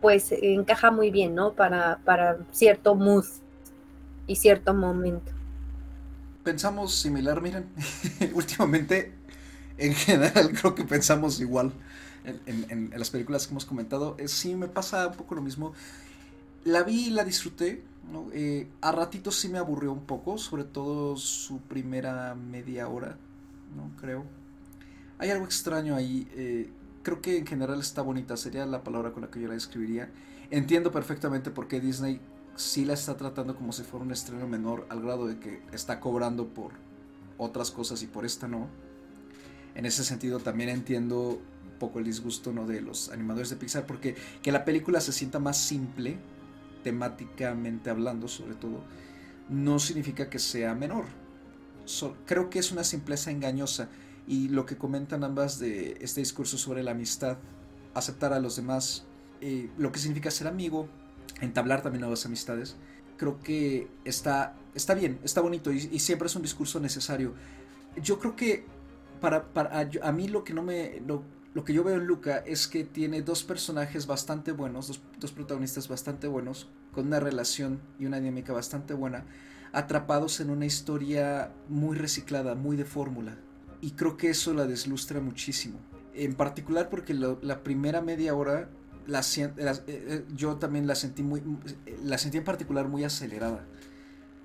pues 0.00 0.32
encaja 0.32 0.90
muy 0.90 1.12
bien, 1.12 1.36
¿no? 1.36 1.52
Para, 1.52 1.98
para 2.04 2.38
cierto 2.50 2.96
mood 2.96 3.26
y 4.26 4.34
cierto 4.34 4.74
momento. 4.74 5.30
Pensamos 6.42 6.96
similar, 6.96 7.40
miren. 7.40 7.68
Últimamente, 8.34 9.12
en 9.78 9.94
general, 9.94 10.50
creo 10.60 10.74
que 10.74 10.82
pensamos 10.82 11.40
igual 11.40 11.72
en, 12.46 12.90
las 12.96 13.10
películas 13.10 13.46
que 13.46 13.52
hemos 13.52 13.64
comentado. 13.64 14.16
sí, 14.26 14.56
me 14.56 14.66
pasa 14.66 15.06
un 15.06 15.14
poco 15.14 15.36
lo 15.36 15.42
mismo. 15.42 15.74
La 16.64 16.82
vi 16.82 17.06
y 17.06 17.10
la 17.10 17.22
disfruté. 17.22 17.84
Eh, 18.32 18.68
a 18.80 18.90
ratitos 18.90 19.36
sí 19.36 19.48
me 19.48 19.58
aburrió 19.58 19.92
un 19.92 20.06
poco, 20.06 20.38
sobre 20.38 20.64
todo 20.64 21.16
su 21.16 21.60
primera 21.60 22.34
media 22.34 22.88
hora, 22.88 23.16
¿no? 23.76 23.90
Creo. 24.00 24.24
Hay 25.18 25.30
algo 25.30 25.44
extraño 25.44 25.94
ahí. 25.94 26.28
Eh, 26.34 26.70
creo 27.02 27.20
que 27.20 27.38
en 27.38 27.46
general 27.46 27.80
está 27.80 28.02
bonita, 28.02 28.36
sería 28.36 28.66
la 28.66 28.82
palabra 28.82 29.12
con 29.12 29.22
la 29.22 29.30
que 29.30 29.40
yo 29.40 29.48
la 29.48 29.54
describiría. 29.54 30.10
Entiendo 30.50 30.92
perfectamente 30.92 31.50
por 31.50 31.68
qué 31.68 31.80
Disney 31.80 32.20
sí 32.56 32.84
la 32.84 32.94
está 32.94 33.16
tratando 33.16 33.54
como 33.54 33.72
si 33.72 33.82
fuera 33.82 34.04
un 34.04 34.12
estreno 34.12 34.46
menor, 34.46 34.86
al 34.88 35.02
grado 35.02 35.26
de 35.26 35.38
que 35.38 35.62
está 35.72 36.00
cobrando 36.00 36.48
por 36.48 36.72
otras 37.38 37.70
cosas 37.70 38.02
y 38.02 38.06
por 38.06 38.24
esta 38.24 38.48
no. 38.48 38.68
En 39.74 39.86
ese 39.86 40.04
sentido 40.04 40.38
también 40.38 40.70
entiendo 40.70 41.40
un 41.40 41.78
poco 41.78 41.98
el 41.98 42.04
disgusto 42.04 42.52
¿no? 42.52 42.66
de 42.66 42.80
los 42.80 43.10
animadores 43.10 43.50
de 43.50 43.56
Pixar, 43.56 43.86
porque 43.86 44.16
que 44.42 44.52
la 44.52 44.64
película 44.64 45.00
se 45.00 45.12
sienta 45.12 45.38
más 45.38 45.58
simple, 45.58 46.18
temáticamente 46.82 47.90
hablando 47.90 48.28
sobre 48.28 48.54
todo, 48.54 48.82
no 49.48 49.78
significa 49.78 50.30
que 50.30 50.38
sea 50.38 50.74
menor. 50.74 51.04
creo 52.24 52.48
que 52.48 52.58
es 52.58 52.72
una 52.72 52.84
simpleza 52.84 53.30
engañosa 53.30 53.88
y 54.26 54.48
lo 54.48 54.66
que 54.66 54.76
comentan 54.76 55.24
ambas 55.24 55.58
de 55.58 55.96
este 56.00 56.20
discurso 56.20 56.58
sobre 56.58 56.82
la 56.82 56.90
amistad, 56.90 57.38
aceptar 57.94 58.32
a 58.32 58.40
los 58.40 58.56
demás, 58.56 59.04
eh, 59.40 59.70
lo 59.78 59.92
que 59.92 59.98
significa 59.98 60.30
ser 60.30 60.48
amigo, 60.48 60.88
entablar 61.40 61.82
también 61.82 62.00
nuevas 62.00 62.26
amistades, 62.26 62.76
creo 63.16 63.40
que 63.40 63.88
está, 64.04 64.56
está 64.74 64.94
bien, 64.94 65.18
está 65.22 65.40
bonito 65.40 65.72
y, 65.72 65.98
siempre 65.98 66.26
es 66.26 66.36
un 66.36 66.42
discurso 66.42 66.80
necesario. 66.80 67.34
Yo 68.02 68.18
creo 68.18 68.36
que 68.36 68.64
para, 69.20 69.44
para 69.52 69.88
a, 70.02 70.12
mí 70.12 70.28
lo 70.28 70.44
que 70.44 70.52
no 70.52 70.62
me... 70.62 71.00
Lo, 71.06 71.22
lo, 71.54 71.64
que 71.64 71.72
yo 71.72 71.82
veo 71.82 71.96
en 71.96 72.06
Luca 72.06 72.38
es 72.38 72.68
que 72.68 72.84
tiene 72.84 73.22
dos 73.22 73.42
personajes 73.42 74.06
bastante 74.06 74.52
buenos, 74.52 74.88
dos, 74.88 75.00
dos 75.18 75.32
protagonistas 75.32 75.88
bastante 75.88 76.26
buenos, 76.26 76.68
con 76.92 77.06
una 77.06 77.20
relación 77.20 77.80
y 77.98 78.04
una 78.04 78.18
dinámica 78.18 78.52
bastante 78.52 78.92
buena, 78.92 79.24
atrapados 79.72 80.40
en 80.40 80.50
una 80.50 80.66
historia 80.66 81.52
muy 81.70 81.96
reciclada, 81.96 82.54
muy 82.54 82.76
de 82.76 82.84
fórmula 82.84 83.38
y 83.80 83.92
creo 83.92 84.16
que 84.16 84.30
eso 84.30 84.54
la 84.54 84.66
deslustra 84.66 85.20
muchísimo. 85.20 85.78
En 86.14 86.34
particular 86.34 86.88
porque 86.88 87.14
la 87.14 87.62
primera 87.62 88.00
media 88.00 88.34
hora 88.34 88.70
la, 89.06 89.20
eh, 89.20 89.52
eh, 89.86 90.24
yo 90.34 90.56
también 90.56 90.86
la 90.86 90.94
sentí 90.94 91.22
muy 91.22 91.42
la 92.04 92.18
sentí 92.18 92.38
en 92.38 92.44
particular 92.44 92.88
muy 92.88 93.04
acelerada. 93.04 93.64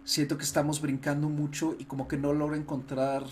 Siento 0.03 0.38
que 0.38 0.43
estamos 0.43 0.81
brincando 0.81 1.29
mucho 1.29 1.75
y 1.77 1.85
como 1.85 2.07
que 2.07 2.17
no 2.17 2.33
logro 2.33 2.55
encontrar 2.55 3.23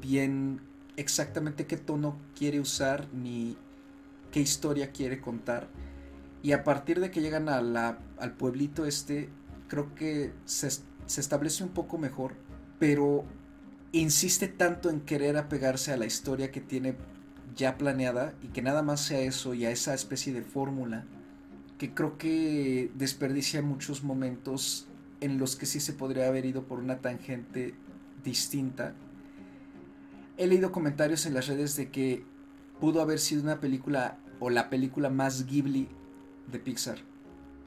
bien 0.00 0.60
exactamente 0.96 1.66
qué 1.66 1.76
tono 1.76 2.18
quiere 2.36 2.60
usar 2.60 3.08
ni 3.12 3.56
qué 4.30 4.40
historia 4.40 4.92
quiere 4.92 5.20
contar. 5.20 5.68
Y 6.42 6.52
a 6.52 6.64
partir 6.64 7.00
de 7.00 7.10
que 7.10 7.20
llegan 7.20 7.48
a 7.48 7.60
la, 7.62 7.98
al 8.18 8.32
pueblito 8.32 8.84
este, 8.84 9.28
creo 9.68 9.94
que 9.94 10.32
se, 10.44 10.70
se 10.70 11.20
establece 11.20 11.64
un 11.64 11.70
poco 11.70 11.98
mejor, 11.98 12.34
pero 12.78 13.24
insiste 13.92 14.48
tanto 14.48 14.90
en 14.90 15.00
querer 15.00 15.36
apegarse 15.36 15.92
a 15.92 15.96
la 15.96 16.06
historia 16.06 16.50
que 16.50 16.60
tiene 16.60 16.96
ya 17.56 17.76
planeada 17.76 18.34
y 18.42 18.48
que 18.48 18.62
nada 18.62 18.82
más 18.82 19.00
sea 19.00 19.20
eso 19.20 19.54
y 19.54 19.64
a 19.64 19.70
esa 19.70 19.94
especie 19.94 20.32
de 20.32 20.42
fórmula 20.42 21.04
que 21.78 21.94
creo 21.94 22.18
que 22.18 22.90
desperdicia 22.94 23.62
muchos 23.62 24.02
momentos 24.02 24.88
en 25.20 25.38
los 25.38 25.56
que 25.56 25.66
sí 25.66 25.80
se 25.80 25.92
podría 25.92 26.26
haber 26.26 26.44
ido 26.44 26.64
por 26.64 26.80
una 26.80 26.98
tangente 26.98 27.74
distinta. 28.24 28.94
He 30.36 30.46
leído 30.46 30.72
comentarios 30.72 31.24
en 31.26 31.34
las 31.34 31.46
redes 31.46 31.76
de 31.76 31.90
que 31.90 32.24
pudo 32.80 33.00
haber 33.00 33.18
sido 33.18 33.42
una 33.42 33.60
película 33.60 34.18
o 34.40 34.50
la 34.50 34.70
película 34.70 35.08
más 35.08 35.46
Ghibli 35.46 35.88
de 36.50 36.58
Pixar. 36.58 36.98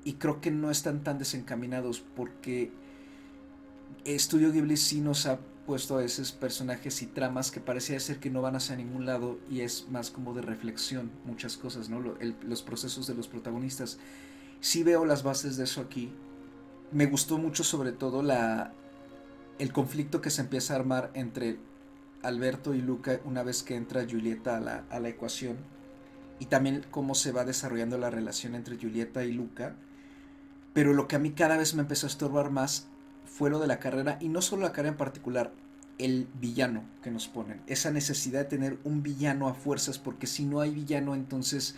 Y 0.04 0.14
creo 0.14 0.42
que 0.42 0.52
no 0.52 0.72
están 0.72 1.04
tan 1.04 1.18
desencaminados 1.18 2.02
porque 2.16 2.72
Estudio 4.04 4.52
Ghibli 4.52 4.78
sí 4.78 5.00
nos 5.00 5.26
ha 5.26 5.40
puesto 5.66 5.98
a 5.98 6.04
esos 6.04 6.32
personajes 6.32 7.02
y 7.02 7.08
tramas 7.08 7.52
que 7.52 7.60
parecía 7.60 8.00
ser 8.00 8.20
que 8.20 8.30
no 8.30 8.42
van 8.42 8.56
hacia 8.56 8.76
ningún 8.76 9.06
lado 9.06 9.40
y 9.50 9.62
es 9.62 9.88
más 9.90 10.12
como 10.12 10.34
de 10.34 10.42
reflexión, 10.42 11.12
muchas 11.26 11.58
cosas, 11.58 11.90
¿no? 11.90 12.00
los 12.00 12.64
procesos 12.64 13.08
de 13.08 13.16
los 13.16 13.28
protagonistas. 13.28 13.98
Sí 14.60 14.84
veo 14.84 15.06
las 15.06 15.24
bases 15.24 15.58
de 15.58 15.64
eso 15.66 15.82
aquí. 15.82 16.12
Me 16.92 17.06
gustó 17.06 17.38
mucho 17.38 17.64
sobre 17.64 17.92
todo 17.92 18.24
el 19.60 19.74
conflicto 19.74 20.22
que 20.22 20.30
se 20.30 20.42
empieza 20.42 20.74
a 20.74 20.78
armar 20.78 21.12
entre 21.14 21.58
Alberto 22.24 22.74
y 22.74 22.82
Luca 22.82 23.20
una 23.26 23.44
vez 23.44 23.64
que 23.64 23.76
entra 23.76 24.06
Julieta 24.10 24.58
a 24.58 24.60
la, 24.60 24.84
a 24.90 25.00
la 25.00 25.10
ecuación 25.10 25.58
y 26.40 26.46
también 26.46 26.86
cómo 26.92 27.16
se 27.16 27.32
va 27.32 27.46
desarrollando 27.46 27.98
la 27.98 28.10
relación 28.10 28.56
entre 28.56 28.78
Julieta 28.78 29.24
y 29.24 29.32
Luca. 29.32 29.76
Pero 30.74 30.94
lo 30.94 31.08
que 31.08 31.16
a 31.16 31.20
mí 31.20 31.32
cada 31.32 31.58
vez 31.58 31.76
me 31.76 31.82
empezó 31.82 32.08
a 32.08 32.10
estorbar 32.10 32.50
más 32.50 32.88
fue 33.32 33.50
lo 33.50 33.60
de 33.60 33.68
la 33.68 33.80
carrera, 33.80 34.18
y 34.20 34.28
no 34.28 34.42
solo 34.42 34.64
la 34.64 34.74
carrera 34.74 34.92
en 34.92 34.98
particular, 34.98 35.54
el 35.98 36.28
villano 36.40 36.84
que 37.02 37.12
nos 37.12 37.28
ponen. 37.28 37.62
Esa 37.68 37.92
necesidad 37.92 38.40
de 38.40 38.46
tener 38.46 38.78
un 38.84 39.04
villano 39.04 39.48
a 39.48 39.54
fuerzas, 39.54 40.00
porque 40.00 40.28
si 40.28 40.46
no 40.46 40.60
hay 40.60 40.72
villano, 40.72 41.16
entonces 41.16 41.76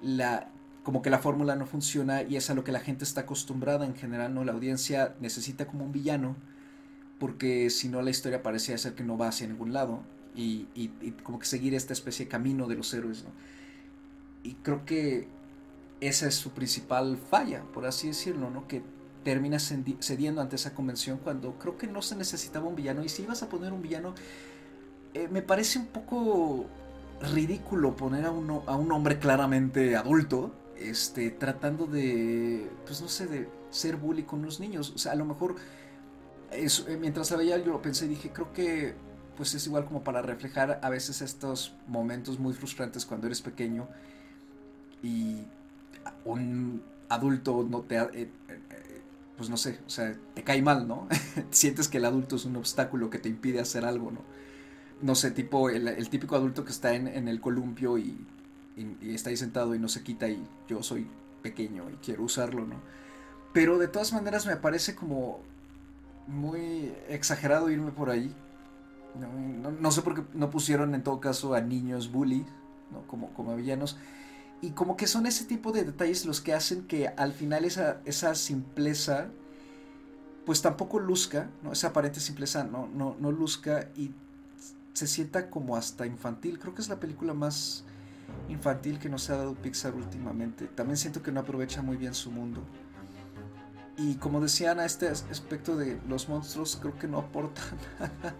la 0.00 0.50
como 0.82 1.02
que 1.02 1.10
la 1.10 1.18
fórmula 1.18 1.54
no 1.54 1.66
funciona 1.66 2.22
y 2.22 2.36
es 2.36 2.48
a 2.48 2.54
lo 2.54 2.64
que 2.64 2.72
la 2.72 2.80
gente 2.80 3.04
está 3.04 3.22
acostumbrada 3.22 3.84
en 3.84 3.94
general, 3.94 4.32
¿no? 4.32 4.42
La 4.42 4.52
audiencia 4.52 5.14
necesita 5.20 5.66
como 5.66 5.84
un 5.84 5.92
villano, 5.92 6.34
porque 7.18 7.68
si 7.68 7.90
no 7.90 8.00
la 8.00 8.08
historia 8.08 8.42
parecía 8.42 8.78
ser 8.78 8.94
que 8.94 9.04
no 9.04 9.18
va 9.18 9.28
hacia 9.28 9.46
ningún 9.46 9.74
lado 9.74 10.00
y, 10.34 10.66
y, 10.74 10.90
y 11.02 11.10
como 11.22 11.38
que 11.38 11.44
seguir 11.44 11.74
esta 11.74 11.92
especie 11.92 12.24
de 12.24 12.30
camino 12.30 12.68
de 12.68 12.76
los 12.76 12.94
héroes, 12.94 13.24
¿no? 13.24 13.30
Y 14.42 14.54
creo 14.62 14.86
que 14.86 15.28
esa 16.00 16.26
es 16.26 16.36
su 16.36 16.52
principal 16.52 17.18
falla, 17.18 17.64
por 17.74 17.84
así 17.84 18.08
decirlo, 18.08 18.48
¿no? 18.48 18.66
Que 18.66 18.82
termina 19.24 19.58
cediendo 19.58 20.40
ante 20.40 20.56
esa 20.56 20.74
convención 20.74 21.18
cuando 21.22 21.58
creo 21.58 21.76
que 21.76 21.86
no 21.86 22.02
se 22.02 22.16
necesitaba 22.16 22.66
un 22.66 22.76
villano. 22.76 23.04
Y 23.04 23.08
si 23.08 23.22
ibas 23.22 23.42
a 23.42 23.48
poner 23.48 23.72
un 23.72 23.82
villano, 23.82 24.14
eh, 25.14 25.28
me 25.28 25.42
parece 25.42 25.78
un 25.78 25.86
poco 25.86 26.66
ridículo 27.32 27.96
poner 27.96 28.24
a, 28.24 28.30
uno, 28.30 28.62
a 28.66 28.76
un 28.76 28.92
hombre 28.92 29.18
claramente 29.18 29.96
adulto 29.96 30.52
este, 30.80 31.30
tratando 31.30 31.86
de, 31.86 32.70
pues 32.86 33.00
no 33.00 33.08
sé, 33.08 33.26
de 33.26 33.48
ser 33.70 33.96
bully 33.96 34.22
con 34.22 34.42
los 34.42 34.60
niños. 34.60 34.92
O 34.94 34.98
sea, 34.98 35.12
a 35.12 35.16
lo 35.16 35.24
mejor, 35.24 35.56
eh, 36.50 36.68
mientras 37.00 37.30
la 37.30 37.36
veía 37.36 37.58
yo 37.58 37.72
lo 37.72 37.82
pensé 37.82 38.06
y 38.06 38.08
dije, 38.08 38.30
creo 38.32 38.52
que 38.52 38.94
pues 39.36 39.54
es 39.54 39.64
igual 39.66 39.84
como 39.84 40.02
para 40.02 40.20
reflejar 40.20 40.80
a 40.82 40.90
veces 40.90 41.22
estos 41.22 41.72
momentos 41.86 42.40
muy 42.40 42.54
frustrantes 42.54 43.06
cuando 43.06 43.28
eres 43.28 43.40
pequeño 43.40 43.86
y 45.00 45.44
un 46.24 46.82
adulto 47.08 47.64
no 47.68 47.82
te... 47.82 47.98
Eh, 47.98 48.08
eh, 48.14 48.30
pues 49.38 49.48
no 49.48 49.56
sé, 49.56 49.78
o 49.86 49.90
sea, 49.90 50.14
te 50.34 50.42
cae 50.42 50.60
mal, 50.60 50.88
¿no? 50.88 51.06
Sientes 51.50 51.86
que 51.88 51.98
el 51.98 52.04
adulto 52.04 52.36
es 52.36 52.44
un 52.44 52.56
obstáculo 52.56 53.08
que 53.08 53.20
te 53.20 53.28
impide 53.28 53.60
hacer 53.60 53.84
algo, 53.84 54.10
¿no? 54.10 54.20
No 55.00 55.14
sé, 55.14 55.30
tipo 55.30 55.70
el, 55.70 56.08
típico 56.10 56.34
adulto 56.34 56.64
que 56.64 56.72
está 56.72 56.92
en, 56.94 57.28
el 57.28 57.40
columpio 57.40 57.98
y, 57.98 58.18
está 59.00 59.30
ahí 59.30 59.36
sentado 59.36 59.76
y 59.76 59.78
no 59.78 59.88
se 59.88 60.02
quita 60.02 60.28
y 60.28 60.44
yo 60.68 60.82
soy 60.82 61.06
pequeño 61.42 61.88
y 61.88 61.94
quiero 62.04 62.24
usarlo, 62.24 62.66
¿no? 62.66 62.76
Pero 63.52 63.78
de 63.78 63.86
todas 63.86 64.12
maneras 64.12 64.44
me 64.44 64.56
parece 64.56 64.96
como 64.96 65.40
muy 66.26 66.92
exagerado 67.08 67.70
irme 67.70 67.92
por 67.92 68.10
ahí. 68.10 68.34
No, 69.80 69.90
sé 69.92 70.02
por 70.02 70.14
qué 70.16 70.22
no 70.34 70.50
pusieron 70.50 70.94
en 70.94 71.02
todo 71.02 71.20
caso 71.20 71.54
a 71.54 71.60
niños 71.60 72.10
bully, 72.10 72.44
¿no? 72.90 73.02
como, 73.06 73.32
como 73.34 73.54
villanos. 73.54 73.96
Y 74.60 74.70
como 74.70 74.96
que 74.96 75.06
son 75.06 75.26
ese 75.26 75.44
tipo 75.44 75.72
de 75.72 75.84
detalles 75.84 76.26
los 76.26 76.40
que 76.40 76.52
hacen 76.52 76.86
que 76.86 77.08
al 77.08 77.32
final 77.32 77.64
esa, 77.64 78.00
esa 78.04 78.34
simpleza 78.34 79.28
pues 80.44 80.62
tampoco 80.62 80.98
luzca, 80.98 81.50
¿no? 81.62 81.72
Esa 81.72 81.88
aparente 81.88 82.20
simpleza 82.20 82.64
no, 82.64 82.88
no, 82.88 83.14
no 83.20 83.30
luzca 83.30 83.90
y 83.96 84.12
se 84.94 85.06
sienta 85.06 85.50
como 85.50 85.76
hasta 85.76 86.06
infantil. 86.06 86.58
Creo 86.58 86.74
que 86.74 86.80
es 86.80 86.88
la 86.88 86.98
película 86.98 87.34
más 87.34 87.84
infantil 88.48 88.98
que 88.98 89.08
nos 89.08 89.28
ha 89.30 89.36
dado 89.36 89.54
Pixar 89.54 89.94
últimamente. 89.94 90.66
También 90.66 90.96
siento 90.96 91.22
que 91.22 91.32
no 91.32 91.40
aprovecha 91.40 91.82
muy 91.82 91.96
bien 91.96 92.14
su 92.14 92.30
mundo. 92.30 92.62
Y 93.98 94.14
como 94.14 94.40
decían 94.40 94.80
a 94.80 94.86
este 94.86 95.08
aspecto 95.08 95.76
de 95.76 96.00
los 96.08 96.28
monstruos, 96.28 96.78
creo 96.80 96.98
que 96.98 97.08
no 97.08 97.18
aporta 97.18 97.60
nada. 98.00 98.34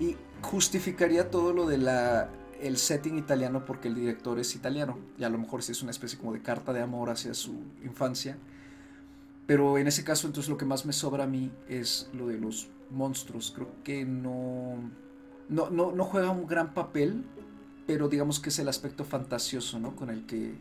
y 0.00 0.16
justificaría 0.40 1.30
todo 1.30 1.52
lo 1.52 1.66
de 1.66 1.78
la 1.78 2.30
el 2.62 2.76
setting 2.76 3.18
italiano 3.18 3.64
porque 3.64 3.88
el 3.88 3.94
director 3.96 4.38
es 4.38 4.54
italiano 4.54 4.96
y 5.18 5.24
a 5.24 5.28
lo 5.28 5.36
mejor 5.36 5.62
sí 5.62 5.72
es 5.72 5.82
una 5.82 5.90
especie 5.90 6.18
como 6.18 6.32
de 6.32 6.40
carta 6.40 6.72
de 6.72 6.80
amor 6.80 7.10
hacia 7.10 7.34
su 7.34 7.64
infancia. 7.82 8.38
Pero 9.46 9.78
en 9.78 9.88
ese 9.88 10.04
caso 10.04 10.28
entonces 10.28 10.48
lo 10.48 10.56
que 10.56 10.64
más 10.64 10.86
me 10.86 10.92
sobra 10.92 11.24
a 11.24 11.26
mí 11.26 11.50
es 11.68 12.08
lo 12.12 12.28
de 12.28 12.38
los 12.38 12.68
monstruos. 12.90 13.52
Creo 13.54 13.68
que 13.82 14.04
no, 14.04 14.76
no, 15.48 15.70
no, 15.70 16.04
juega 16.04 16.30
un 16.30 16.46
gran 16.46 16.72
papel, 16.72 17.24
pero 17.86 18.08
digamos 18.08 18.38
que 18.38 18.50
es 18.50 18.58
el 18.60 18.68
aspecto 18.68 19.04
fantasioso 19.04 19.80
¿no? 19.80 19.96
con 19.96 20.08
el 20.08 20.24
que 20.24 20.50
eh, 20.50 20.56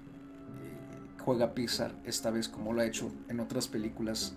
juega 1.20 1.53
Pixar 1.53 1.93
esta 2.03 2.31
vez 2.31 2.50
como 2.50 2.74
lo 2.74 2.81
ha 2.81 2.86
hecho 2.86 3.12
en 3.29 3.39
otras 3.39 3.67
películas. 3.67 4.36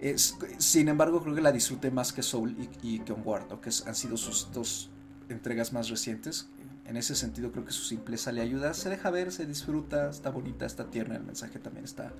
Es, 0.00 0.36
sin 0.58 0.88
embargo 0.88 1.22
creo 1.22 1.36
que 1.36 1.40
la 1.40 1.52
disfruté 1.52 1.92
más 1.92 2.12
que 2.12 2.22
Soul 2.22 2.56
y, 2.82 2.98
que 2.98 3.12
Onward, 3.12 3.60
que 3.60 3.70
han 3.86 3.94
sido 3.94 4.16
sus 4.16 4.50
dos 4.52 4.90
entregas 5.28 5.72
más 5.72 5.88
recientes 5.88 6.50
en 6.88 6.96
ese 6.96 7.14
sentido 7.14 7.50
creo 7.50 7.64
que 7.64 7.72
su 7.72 7.82
simpleza 7.82 8.32
le 8.32 8.40
ayuda, 8.40 8.72
se 8.74 8.88
deja 8.88 9.10
ver, 9.10 9.32
se 9.32 9.46
disfruta, 9.46 10.10
está 10.10 10.30
bonita, 10.30 10.66
está 10.66 10.84
tierna, 10.84 11.16
el 11.16 11.24
mensaje 11.24 11.58
también 11.58 11.84
está, 11.84 12.12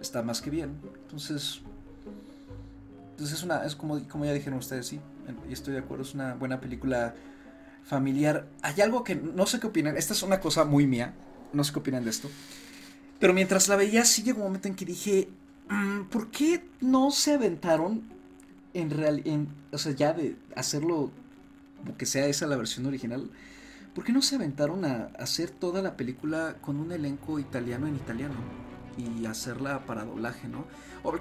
está 0.00 0.22
más 0.22 0.40
que 0.42 0.50
bien. 0.50 0.76
Entonces, 1.02 1.60
entonces 3.10 3.38
es 3.38 3.44
una, 3.44 3.64
es 3.64 3.76
como, 3.76 4.06
como 4.08 4.24
ya 4.24 4.32
dijeron 4.32 4.58
ustedes, 4.58 4.86
sí, 4.86 5.00
y 5.48 5.52
estoy 5.52 5.74
de 5.74 5.80
acuerdo, 5.80 6.02
es 6.02 6.14
una 6.14 6.34
buena 6.34 6.60
película 6.60 7.14
familiar. 7.84 8.46
Hay 8.62 8.80
algo 8.80 9.04
que 9.04 9.14
no 9.14 9.46
sé 9.46 9.60
qué 9.60 9.68
opinan, 9.68 9.96
esta 9.96 10.12
es 10.12 10.22
una 10.22 10.40
cosa 10.40 10.64
muy 10.64 10.86
mía, 10.86 11.14
no 11.52 11.62
sé 11.62 11.72
qué 11.72 11.78
opinan 11.78 12.02
de 12.02 12.10
esto, 12.10 12.28
pero 13.20 13.32
mientras 13.32 13.68
la 13.68 13.76
veía 13.76 14.04
sí 14.04 14.22
llegó 14.22 14.38
un 14.38 14.46
momento 14.46 14.66
en 14.66 14.74
que 14.74 14.84
dije, 14.84 15.28
mm, 15.68 16.04
¿por 16.04 16.30
qué 16.30 16.64
no 16.80 17.12
se 17.12 17.34
aventaron 17.34 18.02
en 18.74 18.90
real, 18.90 19.22
o 19.70 19.78
sea, 19.78 19.92
ya 19.92 20.12
de 20.12 20.36
hacerlo 20.56 21.12
que 21.96 22.06
sea 22.06 22.26
esa 22.26 22.48
la 22.48 22.56
versión 22.56 22.86
original? 22.86 23.30
¿Por 23.94 24.02
qué 24.02 24.12
no 24.12 24.22
se 24.22 24.34
aventaron 24.34 24.84
a 24.84 25.10
hacer 25.18 25.50
toda 25.50 25.80
la 25.80 25.96
película 25.96 26.56
con 26.60 26.80
un 26.80 26.90
elenco 26.90 27.38
italiano 27.38 27.86
en 27.86 27.94
italiano? 27.94 28.34
Y 28.98 29.26
hacerla 29.26 29.86
para 29.86 30.04
doblaje, 30.04 30.48
¿no? 30.48 30.64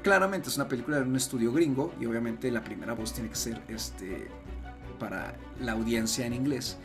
Claramente 0.02 0.50
es 0.50 0.56
una 0.56 0.68
película 0.68 0.98
de 0.98 1.04
un 1.04 1.16
estudio 1.16 1.52
gringo 1.52 1.94
y 2.00 2.06
obviamente 2.06 2.50
la 2.52 2.64
primera 2.64 2.94
voz 2.94 3.14
tiene 3.14 3.30
que 3.30 3.36
ser 3.36 3.62
este, 3.68 4.28
para 5.00 5.36
la 5.60 5.74
audiencia 5.74 6.26
en 6.26 6.34
inglés. 6.34 6.78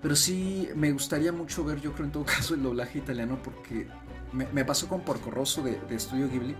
Pero 0.00 0.16
sí 0.16 0.68
me 0.74 0.92
gustaría 0.92 1.32
mucho 1.32 1.64
ver, 1.64 1.80
yo 1.80 1.92
creo 1.92 2.06
en 2.06 2.12
todo 2.12 2.24
caso, 2.36 2.54
el 2.54 2.62
doblaje 2.62 2.98
italiano 2.98 3.38
porque 3.42 3.88
me, 4.32 4.64
pasó 4.64 4.88
con 4.88 5.02
Porco 5.02 5.30
Rosso 5.30 5.62
de, 5.62 5.78
de 5.80 5.96
Estudio 5.96 6.28
Ghibli, 6.30 6.54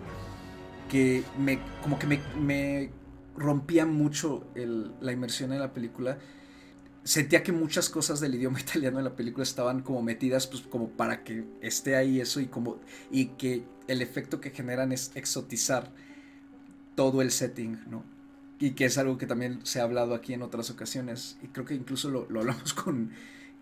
que 0.91 1.23
me, 1.39 1.61
como 1.83 1.99
que 1.99 2.07
me, 2.07 2.21
me 2.39 2.91
rompía 3.37 3.87
mucho 3.87 4.47
la 4.55 5.13
inmersión 5.13 5.53
en 5.53 5.61
la 5.61 5.73
película 5.73 6.19
sentía 7.07 7.45
que 7.45 7.53
muchas 7.53 7.89
cosas 7.89 8.19
del 8.21 8.35
idioma 8.35 8.61
italiano 8.67 8.99
en 8.99 9.05
la 9.05 9.15
película 9.15 9.45
estaban 9.45 9.81
como 9.83 10.03
metidas 10.03 10.47
pues 10.47 10.63
como 10.63 10.89
para 10.89 11.23
que 11.23 11.45
esté 11.61 11.95
ahí 11.95 12.21
eso 12.21 12.41
y 12.41 12.47
como 12.47 12.81
y 13.11 13.27
que 13.27 13.65
el 13.87 14.03
efecto 14.03 14.41
que 14.41 14.51
generan 14.51 14.91
es 14.91 15.13
exotizar 15.15 15.93
todo 16.97 17.23
el 17.23 17.31
setting, 17.31 17.79
¿no? 17.89 18.05
Y 18.59 18.71
que 18.71 18.87
es 18.87 18.99
algo 18.99 19.19
que 19.19 19.27
también 19.27 19.65
se 19.65 19.81
ha 19.81 19.85
hablado 19.85 20.15
aquí 20.15 20.33
en 20.33 20.43
otras 20.43 20.71
ocasiones 20.71 21.39
y 21.43 21.49
creo 21.49 21.65
que 21.65 21.75
incluso 21.75 22.11
lo, 22.11 22.23
hablamos 22.41 22.75
con, 22.75 23.13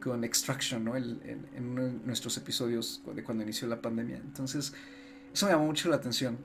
con 0.00 0.24
Extraction, 0.24 0.85
¿no? 0.85 0.96
en, 0.96 1.11
uno 1.59 1.85
de 1.85 1.92
nuestros 2.04 2.37
episodios 2.38 3.02
de 3.14 3.22
cuando 3.22 3.42
inició 3.42 3.68
la 3.68 3.83
pandemia. 3.83 4.16
Entonces, 4.16 4.72
eso 5.33 5.46
me 5.46 5.52
llamó 5.52 5.66
mucho 5.66 5.90
la 5.90 5.96
atención. 5.96 6.38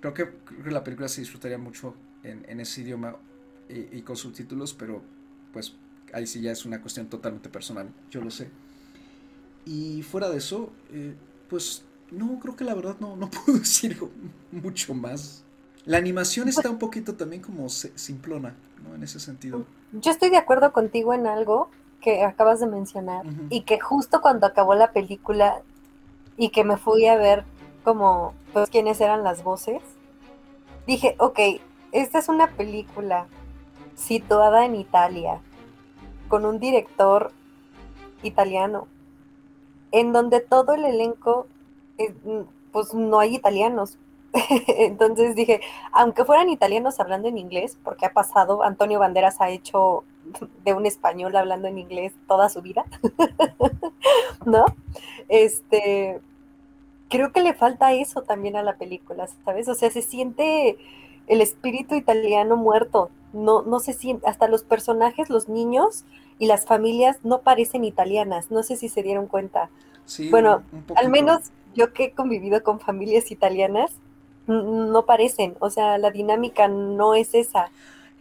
Creo 0.00 0.12
que, 0.14 0.28
la 0.70 0.84
película 0.84 1.08
se 1.08 1.22
disfrutaría 1.22 1.58
mucho 1.58 1.96
en, 2.22 2.60
ese 2.60 2.82
idioma 2.82 3.16
y, 3.68 3.96
y 3.96 4.02
con 4.02 4.16
subtítulos, 4.16 4.74
pero 4.74 5.02
pues 5.50 5.74
ahí 6.12 6.26
sí 6.26 6.40
ya 6.40 6.52
es 6.52 6.64
una 6.64 6.80
cuestión 6.80 7.08
totalmente 7.08 7.48
personal, 7.48 7.88
yo 8.10 8.20
lo 8.20 8.30
sé. 8.30 8.50
Y 9.64 10.02
fuera 10.02 10.28
de 10.28 10.38
eso, 10.38 10.70
eh, 10.92 11.14
pues 11.48 11.84
no, 12.10 12.38
creo 12.40 12.56
que 12.56 12.64
la 12.64 12.74
verdad 12.74 12.96
no, 13.00 13.16
no 13.16 13.30
puedo 13.46 13.58
decir 13.58 13.98
mucho 14.52 14.94
más. 14.94 15.44
La 15.86 15.98
animación 15.98 16.48
está 16.48 16.70
un 16.70 16.78
poquito 16.78 17.14
también 17.14 17.42
como 17.42 17.68
simplona, 17.68 18.54
¿no? 18.82 18.94
En 18.94 19.02
ese 19.02 19.20
sentido. 19.20 19.66
Yo 19.92 20.10
estoy 20.10 20.30
de 20.30 20.38
acuerdo 20.38 20.72
contigo 20.72 21.12
en 21.12 21.26
algo 21.26 21.68
que 22.00 22.22
acabas 22.22 22.60
de 22.60 22.66
mencionar 22.66 23.24
y 23.48 23.62
que 23.62 23.80
justo 23.80 24.20
cuando 24.20 24.46
acabó 24.46 24.74
la 24.74 24.92
película 24.92 25.62
y 26.36 26.50
que 26.50 26.64
me 26.64 26.76
fui 26.76 27.06
a 27.06 27.16
ver 27.16 27.44
como 27.82 28.34
pues 28.52 28.70
quiénes 28.70 29.00
eran 29.00 29.24
las 29.24 29.42
voces, 29.42 29.82
dije, 30.86 31.16
ok, 31.18 31.38
esta 31.92 32.18
es 32.18 32.28
una 32.28 32.48
película 32.50 33.26
situada 33.94 34.64
en 34.64 34.74
Italia, 34.74 35.40
con 36.34 36.46
un 36.46 36.58
director 36.58 37.30
italiano, 38.24 38.88
en 39.92 40.12
donde 40.12 40.40
todo 40.40 40.74
el 40.74 40.84
elenco, 40.84 41.46
eh, 41.96 42.12
pues 42.72 42.92
no 42.92 43.20
hay 43.20 43.36
italianos. 43.36 43.98
Entonces 44.66 45.36
dije, 45.36 45.60
aunque 45.92 46.24
fueran 46.24 46.48
italianos 46.48 46.98
hablando 46.98 47.28
en 47.28 47.38
inglés, 47.38 47.78
porque 47.84 48.06
ha 48.06 48.12
pasado, 48.12 48.64
Antonio 48.64 48.98
Banderas 48.98 49.40
ha 49.40 49.50
hecho 49.50 50.02
de 50.64 50.74
un 50.74 50.86
español 50.86 51.36
hablando 51.36 51.68
en 51.68 51.78
inglés 51.78 52.12
toda 52.26 52.48
su 52.48 52.62
vida, 52.62 52.84
¿no? 54.44 54.64
Este, 55.28 56.20
creo 57.10 57.30
que 57.30 57.42
le 57.42 57.54
falta 57.54 57.92
eso 57.92 58.22
también 58.22 58.56
a 58.56 58.64
la 58.64 58.74
película, 58.74 59.28
¿sabes? 59.44 59.68
O 59.68 59.76
sea, 59.76 59.88
se 59.88 60.02
siente 60.02 60.78
el 61.28 61.40
espíritu 61.40 61.94
italiano 61.94 62.56
muerto, 62.56 63.10
no, 63.32 63.62
no 63.62 63.78
se 63.80 63.92
siente, 63.92 64.26
hasta 64.26 64.48
los 64.48 64.64
personajes, 64.64 65.30
los 65.30 65.48
niños 65.48 66.04
y 66.38 66.46
las 66.46 66.66
familias 66.66 67.18
no 67.22 67.40
parecen 67.40 67.84
italianas, 67.84 68.50
no 68.50 68.62
sé 68.62 68.76
si 68.76 68.88
se 68.88 69.02
dieron 69.02 69.26
cuenta. 69.26 69.70
bueno, 70.30 70.62
al 70.96 71.08
menos 71.08 71.50
yo 71.74 71.92
que 71.92 72.04
he 72.04 72.10
convivido 72.12 72.62
con 72.62 72.80
familias 72.80 73.30
italianas, 73.30 73.92
no 74.46 75.06
parecen, 75.06 75.56
o 75.60 75.70
sea, 75.70 75.96
la 75.98 76.10
dinámica 76.10 76.68
no 76.68 77.14
es 77.14 77.34
esa. 77.34 77.70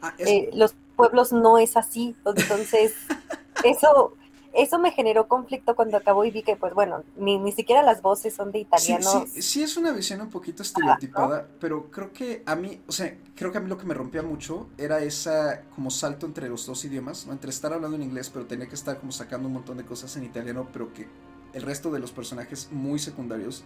Ah, 0.01 0.13
eh, 0.19 0.49
los 0.53 0.75
pueblos 0.95 1.33
no 1.33 1.57
es 1.57 1.75
así, 1.75 2.15
entonces 2.25 2.95
eso 3.63 4.13
eso 4.53 4.77
me 4.77 4.91
generó 4.91 5.27
conflicto 5.27 5.75
cuando 5.75 5.97
acabó 5.97 6.23
y 6.25 6.31
vi 6.31 6.43
que, 6.43 6.55
pues 6.55 6.73
bueno, 6.73 7.03
ni, 7.17 7.39
ni 7.39 7.51
siquiera 7.51 7.81
las 7.81 8.01
voces 8.01 8.35
son 8.35 8.51
de 8.51 8.59
italianos. 8.59 9.25
Sí, 9.31 9.41
sí, 9.41 9.63
es 9.63 9.77
una 9.77 9.91
visión 9.91 10.21
un 10.21 10.29
poquito 10.29 10.61
estereotipada, 10.61 11.47
pero 11.59 11.89
creo 11.89 12.13
que 12.13 12.43
a 12.45 12.55
mí, 12.55 12.81
o 12.87 12.91
sea, 12.91 13.17
creo 13.35 13.51
que 13.51 13.57
a 13.57 13.61
mí 13.61 13.67
lo 13.67 13.77
que 13.77 13.85
me 13.85 13.93
rompía 13.93 14.21
mucho 14.21 14.69
era 14.77 15.01
esa 15.01 15.63
como 15.75 15.89
salto 15.89 16.25
entre 16.25 16.49
los 16.49 16.65
dos 16.67 16.85
idiomas, 16.85 17.25
¿no? 17.25 17.33
Entre 17.33 17.49
estar 17.49 17.73
hablando 17.73 17.97
en 17.97 18.03
inglés, 18.03 18.29
pero 18.31 18.45
tenía 18.45 18.67
que 18.67 18.75
estar 18.75 18.99
como 18.99 19.11
sacando 19.11 19.47
un 19.47 19.55
montón 19.55 19.77
de 19.77 19.85
cosas 19.85 20.15
en 20.17 20.23
italiano, 20.23 20.67
pero 20.71 20.93
que 20.93 21.07
el 21.53 21.61
resto 21.63 21.91
de 21.91 21.99
los 21.99 22.11
personajes 22.11 22.69
muy 22.71 22.99
secundarios 22.99 23.63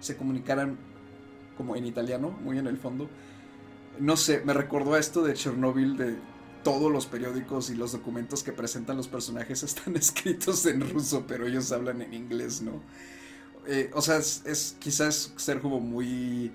se 0.00 0.16
comunicaran 0.16 0.78
como 1.56 1.76
en 1.76 1.86
italiano, 1.86 2.30
muy 2.30 2.58
en 2.58 2.66
el 2.66 2.76
fondo. 2.76 3.08
No 4.00 4.16
sé, 4.16 4.42
me 4.44 4.52
recordó 4.52 4.94
a 4.94 4.98
esto 4.98 5.22
de 5.22 5.34
Chernobyl, 5.34 5.96
de 5.96 6.18
todos 6.64 6.90
los 6.90 7.06
periódicos 7.06 7.70
y 7.70 7.76
los 7.76 7.92
documentos 7.92 8.42
que 8.42 8.52
presentan 8.52 8.96
los 8.96 9.06
personajes 9.06 9.62
están 9.62 9.96
escritos 9.96 10.66
en 10.66 10.90
ruso, 10.90 11.24
pero 11.28 11.46
ellos 11.46 11.70
hablan 11.70 12.02
en 12.02 12.14
inglés, 12.14 12.62
¿no? 12.62 12.80
eh, 13.66 13.90
o 13.94 14.02
sea, 14.02 14.18
es, 14.18 14.42
es, 14.44 14.76
quizás 14.78 15.32
ser 15.36 15.60
como 15.60 15.80
muy 15.80 16.52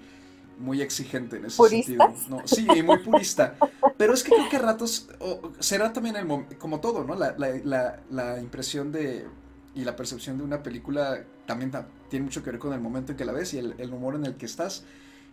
muy 0.60 0.82
exigente 0.82 1.38
en 1.38 1.46
ese 1.46 1.70
sentido. 1.70 2.14
¿no? 2.30 2.46
Sí, 2.46 2.68
muy 2.84 2.98
purista. 3.00 3.56
Pero 3.98 4.14
es 4.14 4.24
que 4.24 4.32
creo 4.32 4.50
que 4.50 4.58
a 4.58 4.60
ratos 4.60 5.08
será 5.60 5.94
también 5.94 6.18
el 6.18 6.58
como 6.58 6.82
todo, 6.82 7.06
¿no? 7.06 7.16
La, 7.16 7.34
la, 7.38 8.02
la, 8.10 8.40
impresión 8.42 8.92
de 8.92 9.26
y 9.74 9.86
la 9.86 9.96
percepción 9.96 10.38
de 10.38 10.44
una 10.44 10.62
película 10.62 11.24
también 11.46 11.72
tiene 12.10 12.26
mucho 12.26 12.44
que 12.44 12.52
ver 12.52 12.60
con 12.60 12.74
el 12.74 12.82
momento 12.82 13.14
en 13.14 13.18
que 13.18 13.24
la 13.24 13.32
ves 13.32 13.54
y 13.54 13.60
el, 13.60 13.76
el 13.78 13.94
humor 13.94 14.16
en 14.16 14.26
el 14.26 14.36
que 14.36 14.46
estás. 14.46 14.84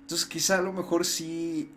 Entonces 0.02 0.26
quizá 0.28 0.58
a 0.58 0.62
lo 0.62 0.72
mejor 0.72 1.04
sí 1.04 1.72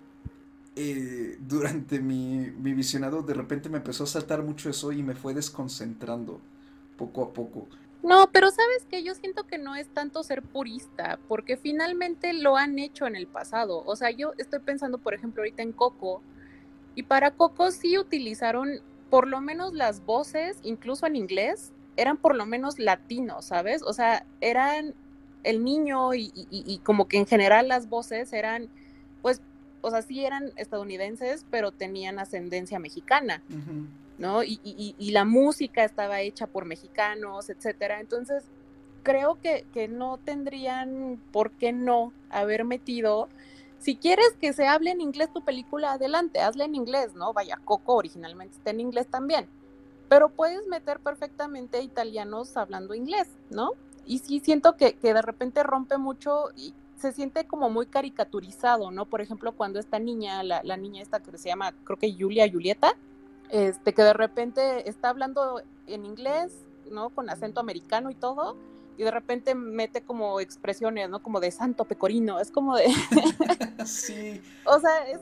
eh, 0.81 1.37
durante 1.41 1.99
mi, 1.99 2.51
mi 2.51 2.73
visionado 2.73 3.21
de 3.21 3.33
repente 3.33 3.67
me 3.67 3.77
empezó 3.77 4.05
a 4.05 4.07
saltar 4.07 4.43
mucho 4.43 4.69
eso 4.69 4.93
y 4.93 5.03
me 5.03 5.13
fue 5.13 5.33
desconcentrando 5.33 6.39
poco 6.97 7.23
a 7.23 7.33
poco. 7.33 7.67
No, 8.01 8.29
pero 8.31 8.49
sabes 8.49 8.85
que 8.89 9.03
yo 9.03 9.13
siento 9.13 9.45
que 9.45 9.57
no 9.57 9.75
es 9.75 9.89
tanto 9.89 10.23
ser 10.23 10.41
purista, 10.41 11.19
porque 11.27 11.57
finalmente 11.57 12.31
lo 12.31 12.55
han 12.55 12.79
hecho 12.79 13.07
en 13.07 13.17
el 13.17 13.27
pasado. 13.27 13.83
O 13.85 13.97
sea, 13.97 14.09
yo 14.11 14.31
estoy 14.37 14.59
pensando, 14.59 14.99
por 14.99 15.13
ejemplo, 15.13 15.41
ahorita 15.41 15.63
en 15.63 15.73
Coco, 15.73 16.21
y 16.95 17.03
para 17.03 17.31
Coco 17.31 17.71
sí 17.71 17.97
utilizaron 17.97 18.79
por 19.09 19.27
lo 19.27 19.41
menos 19.41 19.73
las 19.73 20.05
voces, 20.05 20.59
incluso 20.63 21.07
en 21.07 21.17
inglés, 21.17 21.73
eran 21.97 22.15
por 22.15 22.35
lo 22.35 22.45
menos 22.45 22.79
latinos, 22.79 23.45
¿sabes? 23.45 23.81
O 23.83 23.91
sea, 23.91 24.25
eran 24.39 24.95
el 25.43 25.63
niño 25.63 26.13
y, 26.13 26.81
como 26.85 27.07
que 27.09 27.17
en 27.17 27.25
general 27.25 27.67
las 27.67 27.89
voces 27.89 28.31
eran, 28.31 28.69
pues, 29.21 29.41
o 29.81 29.89
sea, 29.91 30.01
sí 30.01 30.25
eran 30.25 30.51
estadounidenses, 30.55 31.45
pero 31.49 31.71
tenían 31.71 32.19
ascendencia 32.19 32.79
mexicana. 32.79 33.41
¿no? 34.17 34.43
Y, 34.43 34.59
y, 34.63 35.11
la 35.11 35.23
música 35.23 35.85
estaba 35.85 36.19
hecha 36.19 36.45
por 36.45 36.65
mexicanos, 36.65 37.49
etcétera. 37.49 38.01
Entonces, 38.01 38.43
creo 39.01 39.39
que, 39.41 39.65
que, 39.73 39.87
no 39.87 40.17
tendrían 40.17 41.21
por 41.31 41.51
qué 41.51 41.71
no 41.71 42.11
haber 42.29 42.65
metido. 42.65 43.29
Si 43.79 43.95
quieres 43.95 44.33
que 44.41 44.51
se 44.51 44.67
hable 44.67 44.91
en 44.91 44.99
inglés 44.99 45.31
tu 45.33 45.41
película, 45.41 45.93
adelante, 45.93 46.41
hazla 46.41 46.65
en 46.65 46.75
inglés, 46.75 47.15
¿no? 47.15 47.31
Vaya, 47.31 47.57
Coco 47.63 47.95
originalmente 47.95 48.57
está 48.57 48.71
en 48.71 48.81
inglés 48.81 49.07
también. 49.07 49.47
Pero 50.09 50.27
puedes 50.27 50.67
meter 50.67 50.99
perfectamente 50.99 51.81
italianos 51.81 52.57
hablando 52.57 52.93
inglés, 52.93 53.29
¿no? 53.49 53.71
Y 54.05 54.19
sí 54.19 54.41
siento 54.41 54.75
que, 54.75 54.93
que 54.93 55.13
de 55.13 55.21
repente 55.21 55.63
rompe 55.63 55.97
mucho 55.97 56.49
y 56.57 56.73
se 56.99 57.11
siente 57.11 57.45
como 57.47 57.69
muy 57.69 57.85
caricaturizado, 57.85 58.91
¿no? 58.91 59.05
Por 59.05 59.21
ejemplo, 59.21 59.53
cuando 59.53 59.79
esta 59.79 59.99
niña, 59.99 60.43
la, 60.43 60.61
la 60.63 60.77
niña 60.77 61.01
esta 61.01 61.19
que 61.19 61.37
se 61.37 61.49
llama, 61.49 61.73
creo 61.83 61.97
que 61.97 62.13
Julia 62.13 62.49
Julieta, 62.51 62.95
este, 63.49 63.93
que 63.93 64.03
de 64.03 64.13
repente 64.13 64.89
está 64.89 65.09
hablando 65.09 65.61
en 65.87 66.05
inglés, 66.05 66.53
¿no? 66.91 67.09
Con 67.09 67.29
acento 67.29 67.59
americano 67.59 68.11
y 68.11 68.15
todo, 68.15 68.57
y 68.97 69.03
de 69.03 69.11
repente 69.11 69.55
mete 69.55 70.01
como 70.01 70.39
expresiones, 70.39 71.09
¿no? 71.09 71.23
Como 71.23 71.39
de 71.39 71.51
santo 71.51 71.85
pecorino, 71.85 72.39
es 72.39 72.51
como 72.51 72.75
de... 72.75 72.87
sí. 73.85 74.41
O 74.65 74.79
sea, 74.79 75.07
es, 75.07 75.19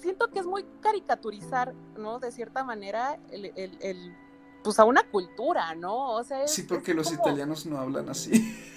siento 0.00 0.28
que 0.28 0.40
es 0.40 0.46
muy 0.46 0.64
caricaturizar, 0.80 1.72
¿no? 1.96 2.18
De 2.18 2.32
cierta 2.32 2.64
manera, 2.64 3.18
el, 3.30 3.52
el, 3.54 4.14
pues 4.62 4.78
a 4.78 4.84
una 4.84 5.04
cultura, 5.04 5.74
¿no? 5.74 6.12
O 6.12 6.24
sea, 6.24 6.46
sí, 6.46 6.62
porque 6.62 6.94
los 6.94 7.12
italianos 7.12 7.66
no 7.66 7.78
hablan 7.78 8.08
así. 8.08 8.32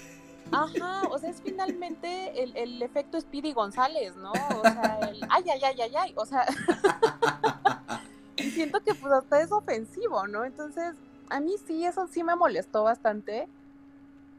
Ajá, 0.52 1.02
o 1.10 1.18
sea, 1.18 1.30
es 1.30 1.40
finalmente 1.42 2.42
el, 2.42 2.56
el 2.56 2.82
efecto 2.82 3.20
Speedy 3.20 3.52
González, 3.52 4.16
¿no? 4.16 4.32
O 4.32 4.62
sea, 4.62 4.98
el 5.10 5.20
ay, 5.28 5.44
ay, 5.52 5.60
ay, 5.64 5.80
ay, 5.80 5.92
ay, 5.96 6.12
o 6.16 6.26
sea... 6.26 6.46
y 8.36 8.50
siento 8.50 8.80
que 8.80 8.94
pues 8.94 9.12
hasta 9.12 9.40
es 9.40 9.52
ofensivo, 9.52 10.26
¿no? 10.26 10.44
Entonces, 10.44 10.94
a 11.28 11.40
mí 11.40 11.54
sí, 11.66 11.84
eso 11.84 12.06
sí 12.08 12.22
me 12.22 12.36
molestó 12.36 12.82
bastante. 12.82 13.48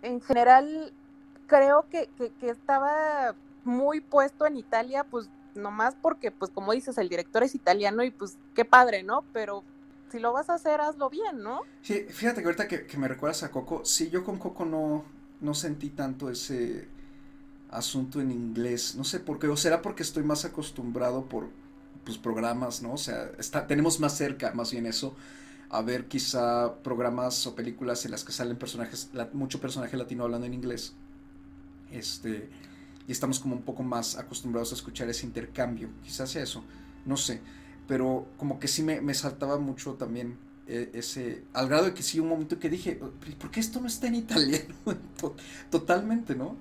En 0.02 0.21
general, 0.21 0.93
creo 1.47 1.86
que, 1.89 2.10
que, 2.17 2.50
estaba 2.50 3.36
muy 3.63 4.02
puesto 4.02 4.45
en 4.45 4.58
Italia, 4.58 5.04
pues 5.04 5.30
nomás 5.56 5.95
porque, 6.02 6.32
pues 6.32 6.52
como 6.52 6.71
dices, 6.74 6.97
el 6.97 7.10
director 7.10 7.43
es 7.43 7.56
italiano 7.56 8.04
y 8.04 8.12
pues 8.12 8.38
qué 8.56 8.65
padre, 8.65 9.04
¿no? 9.04 9.24
Pero 9.34 9.63
si 10.10 10.19
lo 10.19 10.34
vas 10.34 10.50
a 10.50 10.56
hacer, 10.56 10.82
hazlo 10.82 11.10
bien, 11.10 11.41
¿no? 11.41 11.62
Sí, 11.82 12.06
fíjate 12.10 12.41
que 12.41 12.47
ahorita 12.47 12.67
que, 12.67 12.86
que 12.86 12.97
me 12.97 13.08
recuerdas 13.08 13.43
a 13.43 13.52
Coco, 13.52 13.86
sí, 13.86 14.10
yo 14.10 14.24
con 14.24 14.38
Coco 14.38 14.65
no, 14.65 15.06
no 15.41 15.54
sentí 15.54 15.89
tanto 15.89 16.30
ese 16.30 16.88
asunto 17.69 18.21
en 18.21 18.32
inglés, 18.32 18.95
no 18.95 19.04
sé 19.04 19.19
por 19.19 19.39
qué, 19.39 19.47
o 19.47 19.58
será 19.58 19.82
porque 19.82 20.04
estoy 20.04 20.23
más 20.23 20.45
acostumbrado 20.45 21.25
por 21.25 21.49
pues, 22.04 22.17
programas, 22.17 22.82
¿no? 22.82 22.93
O 22.93 22.97
sea, 22.97 23.32
está, 23.39 23.67
tenemos 23.67 23.99
más 23.99 24.15
cerca, 24.17 24.54
más 24.54 24.71
bien 24.71 24.86
eso, 24.86 25.15
a 25.69 25.82
ver 25.82 26.08
quizá 26.08 26.75
programas 26.84 27.47
o 27.47 27.56
películas 27.56 28.04
en 28.06 28.12
las 28.12 28.23
que 28.23 28.34
salen 28.34 28.58
personajes, 28.58 29.10
mucho 29.34 29.62
personaje 29.62 29.95
latino 29.95 30.23
hablando 30.23 30.47
en 30.47 30.54
inglés. 30.54 30.93
Este, 31.91 32.49
y 33.08 33.12
estamos 33.12 33.39
como 33.39 33.56
un 33.56 33.63
poco 33.63 33.84
más 33.84 34.17
acostumbrados 34.17 34.71
a 34.71 34.75
escuchar 34.75 35.10
ese 35.10 35.25
intercambio, 35.25 35.89
quizás 36.04 36.30
sea 36.30 36.43
eso, 36.43 36.63
no 37.06 37.17
sé, 37.17 37.41
pero 37.88 38.27
como 38.38 38.60
que 38.60 38.67
sí 38.67 38.84
me, 38.84 39.13
saltaba 39.13 39.58
mucho 39.58 39.93
también 39.93 40.38
ese, 40.67 41.43
al 41.54 41.67
grado 41.67 41.86
de 41.86 41.93
que 41.93 42.04
sí, 42.04 42.19
un 42.19 42.30
momento 42.30 42.60
que 42.60 42.69
dije, 42.69 42.95
¿por 42.95 43.52
qué 43.52 43.60
esto 43.60 43.82
no 43.82 43.88
está 43.88 44.08
en 44.08 44.15
italiano? 44.15 44.76
Totalmente, 45.69 46.36
¿no? 46.36 46.56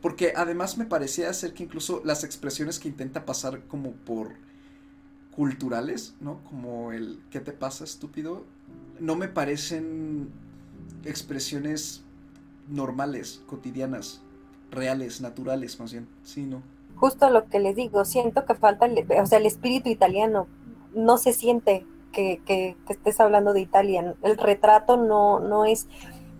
Porque, 0.00 0.32
además 0.34 0.76
me 0.76 0.86
parecía 0.86 1.32
ser 1.32 1.54
que 1.54 1.62
incluso 1.62 2.02
las 2.04 2.24
expresiones 2.24 2.78
que 2.78 2.88
intenta 2.88 3.24
pasar 3.24 3.62
como 3.66 3.92
por 3.92 4.32
culturales, 5.30 6.14
¿no? 6.20 6.42
Como 6.44 6.92
el 6.92 7.20
¿qué 7.30 7.40
te 7.40 7.52
pasa, 7.52 7.84
estúpido? 7.84 8.44
No 8.98 9.16
me 9.16 9.28
parecen 9.28 10.30
expresiones 11.04 12.02
normales, 12.68 13.42
cotidianas, 13.46 14.22
reales, 14.70 15.20
naturales, 15.20 15.78
más 15.78 15.92
bien. 15.92 16.08
Sí, 16.22 16.42
¿no? 16.42 16.62
Justo 16.96 17.28
lo 17.30 17.48
que 17.48 17.58
les 17.60 17.76
digo, 17.76 18.04
siento 18.04 18.46
que 18.46 18.54
falta, 18.54 18.88
o 19.20 19.26
sea, 19.26 19.38
el 19.38 19.46
espíritu 19.46 19.88
italiano. 19.90 20.46
No 20.94 21.18
se 21.18 21.32
siente 21.32 21.84
que, 22.14 22.40
que, 22.46 22.76
estés 22.88 23.20
hablando 23.20 23.52
de 23.52 23.60
Italia. 23.60 24.14
El 24.22 24.38
retrato 24.38 24.96
no, 24.96 25.40
no 25.40 25.64
es, 25.64 25.88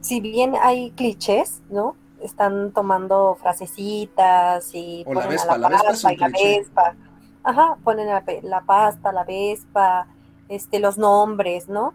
si 0.01 0.21
bien 0.21 0.55
hay 0.63 0.93
clichés, 0.93 1.61
¿no? 1.69 1.97
Están 2.23 2.73
tomando 2.73 3.37
frasecitas 3.41 4.75
y 4.75 5.05
o 5.07 5.13
la 5.13 5.27
vespa, 5.27 5.59
la, 5.59 5.69
vespa, 5.69 6.13
y 6.13 6.17
la 6.17 6.29
vespa 6.29 6.97
Ajá, 7.45 7.77
ponen 7.85 8.09
la, 8.09 8.61
pasta, 8.63 9.13
la 9.13 9.23
vespa, 9.23 10.07
este, 10.49 10.79
los 10.79 10.97
nombres, 10.97 11.69
¿no? 11.69 11.93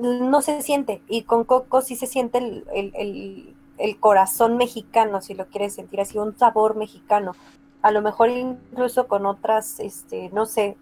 No 0.00 0.42
se 0.42 0.62
siente. 0.62 1.00
Y 1.08 1.22
con 1.22 1.44
Coco 1.44 1.80
sí 1.80 1.94
se 1.94 2.08
siente 2.08 2.38
el, 2.38 3.54
corazón 4.00 4.56
mexicano, 4.56 5.22
si 5.22 5.34
lo 5.34 5.46
quieres 5.46 5.74
sentir 5.74 6.00
así, 6.00 6.18
un 6.18 6.36
sabor 6.36 6.74
mexicano. 6.74 7.36
A 7.82 7.92
lo 7.92 8.02
mejor 8.02 8.30
incluso 8.30 9.06
con 9.06 9.26
otras, 9.26 9.78
este, 9.78 10.28
no 10.32 10.44
sé, 10.44 10.76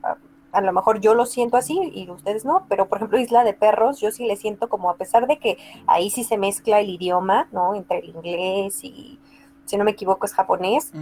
a, 0.52 0.60
lo 0.60 0.72
mejor 0.72 1.00
yo 1.00 1.14
lo 1.14 1.26
siento 1.26 1.56
así 1.56 1.78
y 1.94 2.10
ustedes 2.10 2.44
no, 2.44 2.66
pero 2.68 2.88
por 2.88 2.98
ejemplo 2.98 3.18
Isla 3.18 3.44
de 3.44 3.54
Perros, 3.54 4.00
yo 4.00 4.10
sí 4.10 4.26
le 4.26 4.36
siento 4.36 4.68
como 4.68 4.90
a 4.90 4.96
pesar 4.96 5.26
de 5.26 5.38
que 5.38 5.58
ahí 5.86 6.10
sí 6.10 6.24
se 6.24 6.38
mezcla 6.38 6.80
el 6.80 6.88
idioma, 6.88 7.48
¿no? 7.52 7.74
Entre 7.74 7.98
el 7.98 8.10
inglés 8.10 8.82
y, 8.84 9.18
si 9.64 9.76
no 9.76 9.84
me 9.84 9.90
equivoco, 9.90 10.26
es 10.26 10.34
japonés 10.34 10.92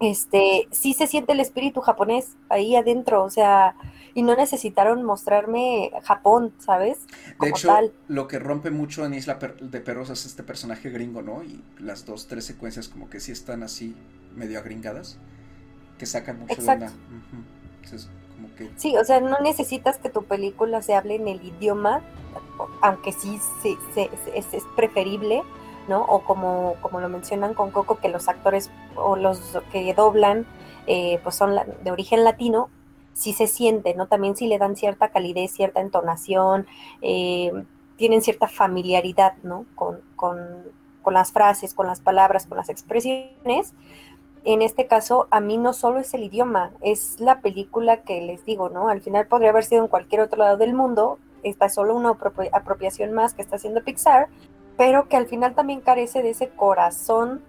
este, 0.00 0.68
sí 0.70 0.92
se 0.92 1.06
siente 1.06 1.32
el 1.32 1.40
espíritu 1.40 1.80
japonés 1.80 2.36
ahí 2.48 2.76
adentro, 2.76 3.22
o 3.24 3.30
sea, 3.30 3.74
y 4.14 4.22
no 4.22 4.36
necesitaron 4.36 5.02
mostrarme 5.02 5.92
Japón, 6.02 6.52
¿sabes? 6.58 6.98
de 7.40 7.48
hecho, 7.48 7.72
lo 8.08 8.28
que 8.28 8.38
rompe 8.38 8.70
mucho 8.70 9.04
en 9.04 9.14
Isla 9.14 9.38
de 9.60 9.80
Perros 9.80 10.10
es 10.10 10.26
este 10.26 10.42
personaje 10.42 10.90
gringo, 10.90 11.22
¿no? 11.22 11.42
Y 11.42 11.62
las 11.78 12.06
dos, 12.06 12.26
tres 12.26 12.44
secuencias 12.44 12.88
como 12.88 13.08
que 13.08 13.20
sí 13.20 13.32
están 13.32 13.62
así 13.62 13.96
medio 14.34 14.58
agringadas, 14.58 15.18
que 15.98 16.06
sacan 16.06 16.40
mucho 16.40 16.60
de 16.60 16.66
la... 16.78 16.92
Sí, 18.76 18.96
o 18.96 19.04
sea, 19.04 19.20
no 19.20 19.38
necesitas 19.40 19.98
que 19.98 20.10
tu 20.10 20.24
película 20.24 20.82
se 20.82 20.94
hable 20.94 21.16
en 21.16 21.28
el 21.28 21.44
idioma, 21.44 22.02
aunque 22.82 23.12
sí 23.12 23.40
se, 23.62 24.10
es 24.34 24.64
preferible, 24.76 25.42
¿no? 25.88 26.02
O 26.02 26.20
como, 26.20 26.76
como 26.80 27.00
lo 27.00 27.08
mencionan 27.08 27.54
con 27.54 27.70
Coco, 27.70 27.98
que 27.98 28.08
los 28.08 28.28
actores 28.28 28.70
o 28.96 29.16
los 29.16 29.58
que 29.72 29.92
doblan 29.94 30.46
eh, 30.86 31.18
pues 31.22 31.34
son 31.34 31.56
de 31.82 31.90
origen 31.90 32.24
latino, 32.24 32.68
sí 33.12 33.32
se 33.32 33.46
siente, 33.46 33.94
¿no? 33.94 34.06
También 34.06 34.36
sí 34.36 34.46
le 34.46 34.58
dan 34.58 34.76
cierta 34.76 35.08
calidez, 35.08 35.52
cierta 35.52 35.80
entonación, 35.80 36.66
eh, 37.00 37.52
tienen 37.96 38.22
cierta 38.22 38.48
familiaridad, 38.48 39.34
¿no? 39.42 39.66
Con, 39.74 40.00
con, 40.16 40.38
con 41.02 41.14
las 41.14 41.32
frases, 41.32 41.74
con 41.74 41.86
las 41.86 42.00
palabras, 42.00 42.46
con 42.46 42.58
las 42.58 42.68
expresiones. 42.68 43.72
En 44.44 44.60
este 44.60 44.86
caso, 44.86 45.26
a 45.30 45.40
mí 45.40 45.56
no 45.56 45.72
solo 45.72 45.98
es 45.98 46.12
el 46.12 46.24
idioma, 46.24 46.72
es 46.82 47.18
la 47.18 47.40
película 47.40 48.02
que 48.02 48.20
les 48.20 48.44
digo, 48.44 48.68
¿no? 48.68 48.88
Al 48.88 49.00
final 49.00 49.26
podría 49.26 49.50
haber 49.50 49.64
sido 49.64 49.82
en 49.82 49.88
cualquier 49.88 50.20
otro 50.20 50.38
lado 50.38 50.56
del 50.58 50.74
mundo, 50.74 51.18
esta 51.42 51.66
es 51.66 51.74
solo 51.74 51.94
una 51.94 52.16
apropiación 52.52 53.12
más 53.12 53.34
que 53.34 53.42
está 53.42 53.56
haciendo 53.56 53.84
Pixar, 53.84 54.28
pero 54.76 55.08
que 55.08 55.16
al 55.16 55.26
final 55.26 55.54
también 55.54 55.80
carece 55.80 56.22
de 56.22 56.30
ese 56.30 56.48
corazón 56.50 57.42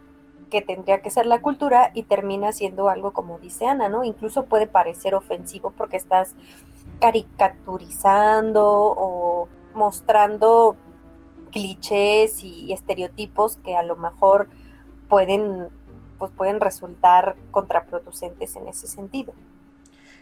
que 0.49 0.61
tendría 0.61 1.01
que 1.01 1.09
ser 1.09 1.25
la 1.25 1.41
cultura 1.41 1.91
y 1.93 2.03
termina 2.03 2.51
siendo 2.51 2.87
algo 2.87 3.11
como 3.11 3.39
dice 3.39 3.67
Ana, 3.67 3.89
¿no? 3.89 4.03
Incluso 4.03 4.45
puede 4.45 4.67
parecer 4.67 5.15
ofensivo 5.15 5.71
porque 5.71 5.97
estás 5.97 6.35
caricaturizando 6.99 8.63
o 8.65 9.47
mostrando 9.73 10.77
clichés 11.51 12.43
y 12.43 12.71
estereotipos 12.73 13.57
que 13.57 13.75
a 13.75 13.83
lo 13.83 13.95
mejor 13.95 14.49
pueden, 15.09 15.69
pues 16.17 16.31
pueden 16.31 16.59
resultar 16.59 17.35
contraproducentes 17.51 18.55
en 18.55 18.67
ese 18.67 18.87
sentido. 18.87 19.33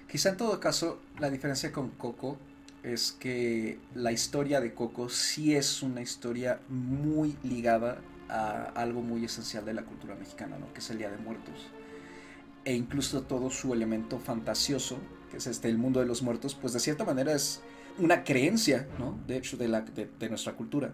Quizá 0.10 0.30
en 0.30 0.38
todo 0.38 0.60
caso 0.60 1.00
la 1.20 1.30
diferencia 1.30 1.72
con 1.72 1.90
Coco 1.90 2.38
es 2.84 3.14
que 3.14 3.80
la 3.96 4.12
historia 4.12 4.60
de 4.60 4.74
Coco 4.74 5.10
sí 5.10 5.56
es 5.56 5.82
una 5.82 6.02
historia 6.02 6.60
muy 6.70 7.38
ligada 7.44 8.00
a 8.30 8.72
algo 8.76 9.02
muy 9.02 9.24
esencial 9.26 9.66
de 9.66 9.74
la 9.74 9.84
cultura 9.84 10.16
mexicana, 10.16 10.58
¿no? 10.58 10.72
que 10.74 10.80
es 10.80 10.90
el 10.90 10.98
Día 10.98 11.10
de 11.10 11.18
Muertos. 11.18 11.70
E 12.66 12.74
incluso 12.74 13.24
todo 13.24 13.50
su 13.50 13.74
elemento 13.74 14.20
fantasioso, 14.20 14.98
que 15.32 15.38
es 15.38 15.48
este, 15.48 15.70
el 15.70 15.78
mundo 15.78 16.00
de 16.00 16.06
los 16.06 16.22
muertos, 16.22 16.56
pues 16.56 16.74
de 16.74 16.80
cierta 16.80 17.06
manera 17.06 17.34
es 17.34 17.62
una 18.00 18.24
creencia, 18.24 18.88
¿no? 19.00 19.18
de 19.28 19.38
hecho, 19.38 19.58
de, 19.58 19.68
de, 20.20 20.30
nuestra 20.30 20.54
cultura. 20.54 20.94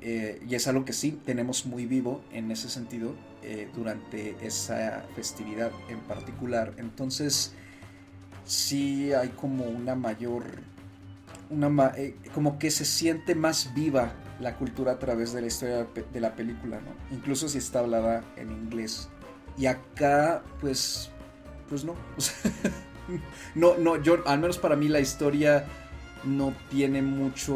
Eh, 0.00 0.40
y 0.48 0.54
es 0.54 0.68
algo 0.68 0.84
que 0.84 0.92
sí 0.92 1.20
tenemos 1.24 1.66
muy 1.66 1.86
vivo 1.86 2.22
en 2.32 2.50
ese 2.50 2.68
sentido 2.68 3.14
eh, 3.42 3.68
durante 3.74 4.36
esa 4.40 5.04
festividad 5.14 5.72
en 5.88 6.00
particular. 6.00 6.74
Entonces, 6.76 7.52
sí 8.44 9.12
hay 9.12 9.30
como 9.30 9.64
una 9.64 9.94
mayor 9.94 10.44
una, 11.50 11.92
eh, 11.96 12.16
como 12.34 12.58
que 12.58 12.70
se 12.70 12.84
siente 12.84 13.34
más 13.34 13.74
viva 13.74 14.12
la 14.40 14.56
cultura 14.56 14.92
a 14.92 14.98
través 14.98 15.32
de 15.32 15.42
la 15.42 15.46
historia 15.46 15.86
de 16.12 16.20
la 16.20 16.34
película, 16.34 16.80
¿no? 16.80 17.14
Incluso 17.14 17.48
si 17.48 17.58
está 17.58 17.80
hablada 17.80 18.24
en 18.36 18.50
inglés. 18.50 19.08
Y 19.58 19.66
acá, 19.66 20.42
pues, 20.60 21.10
pues 21.68 21.84
no. 21.84 21.94
no, 23.54 23.76
no, 23.76 24.02
yo, 24.02 24.26
al 24.26 24.40
menos 24.40 24.58
para 24.58 24.76
mí 24.76 24.88
la 24.88 25.00
historia 25.00 25.66
no 26.24 26.54
tiene 26.70 27.02
mucho 27.02 27.54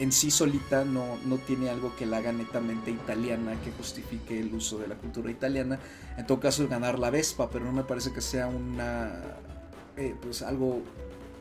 en 0.00 0.12
sí 0.12 0.30
solita, 0.30 0.84
no, 0.86 1.18
no 1.26 1.36
tiene 1.36 1.68
algo 1.68 1.94
que 1.94 2.06
la 2.06 2.16
haga 2.16 2.32
netamente 2.32 2.90
italiana, 2.90 3.52
que 3.62 3.70
justifique 3.70 4.40
el 4.40 4.54
uso 4.54 4.78
de 4.78 4.88
la 4.88 4.94
cultura 4.94 5.30
italiana. 5.30 5.78
En 6.16 6.26
todo 6.26 6.40
caso, 6.40 6.66
ganar 6.66 6.98
la 6.98 7.10
Vespa, 7.10 7.50
pero 7.50 7.66
no 7.66 7.72
me 7.72 7.84
parece 7.84 8.10
que 8.10 8.22
sea 8.22 8.46
una, 8.46 9.12
eh, 9.98 10.14
pues 10.22 10.40
algo 10.40 10.80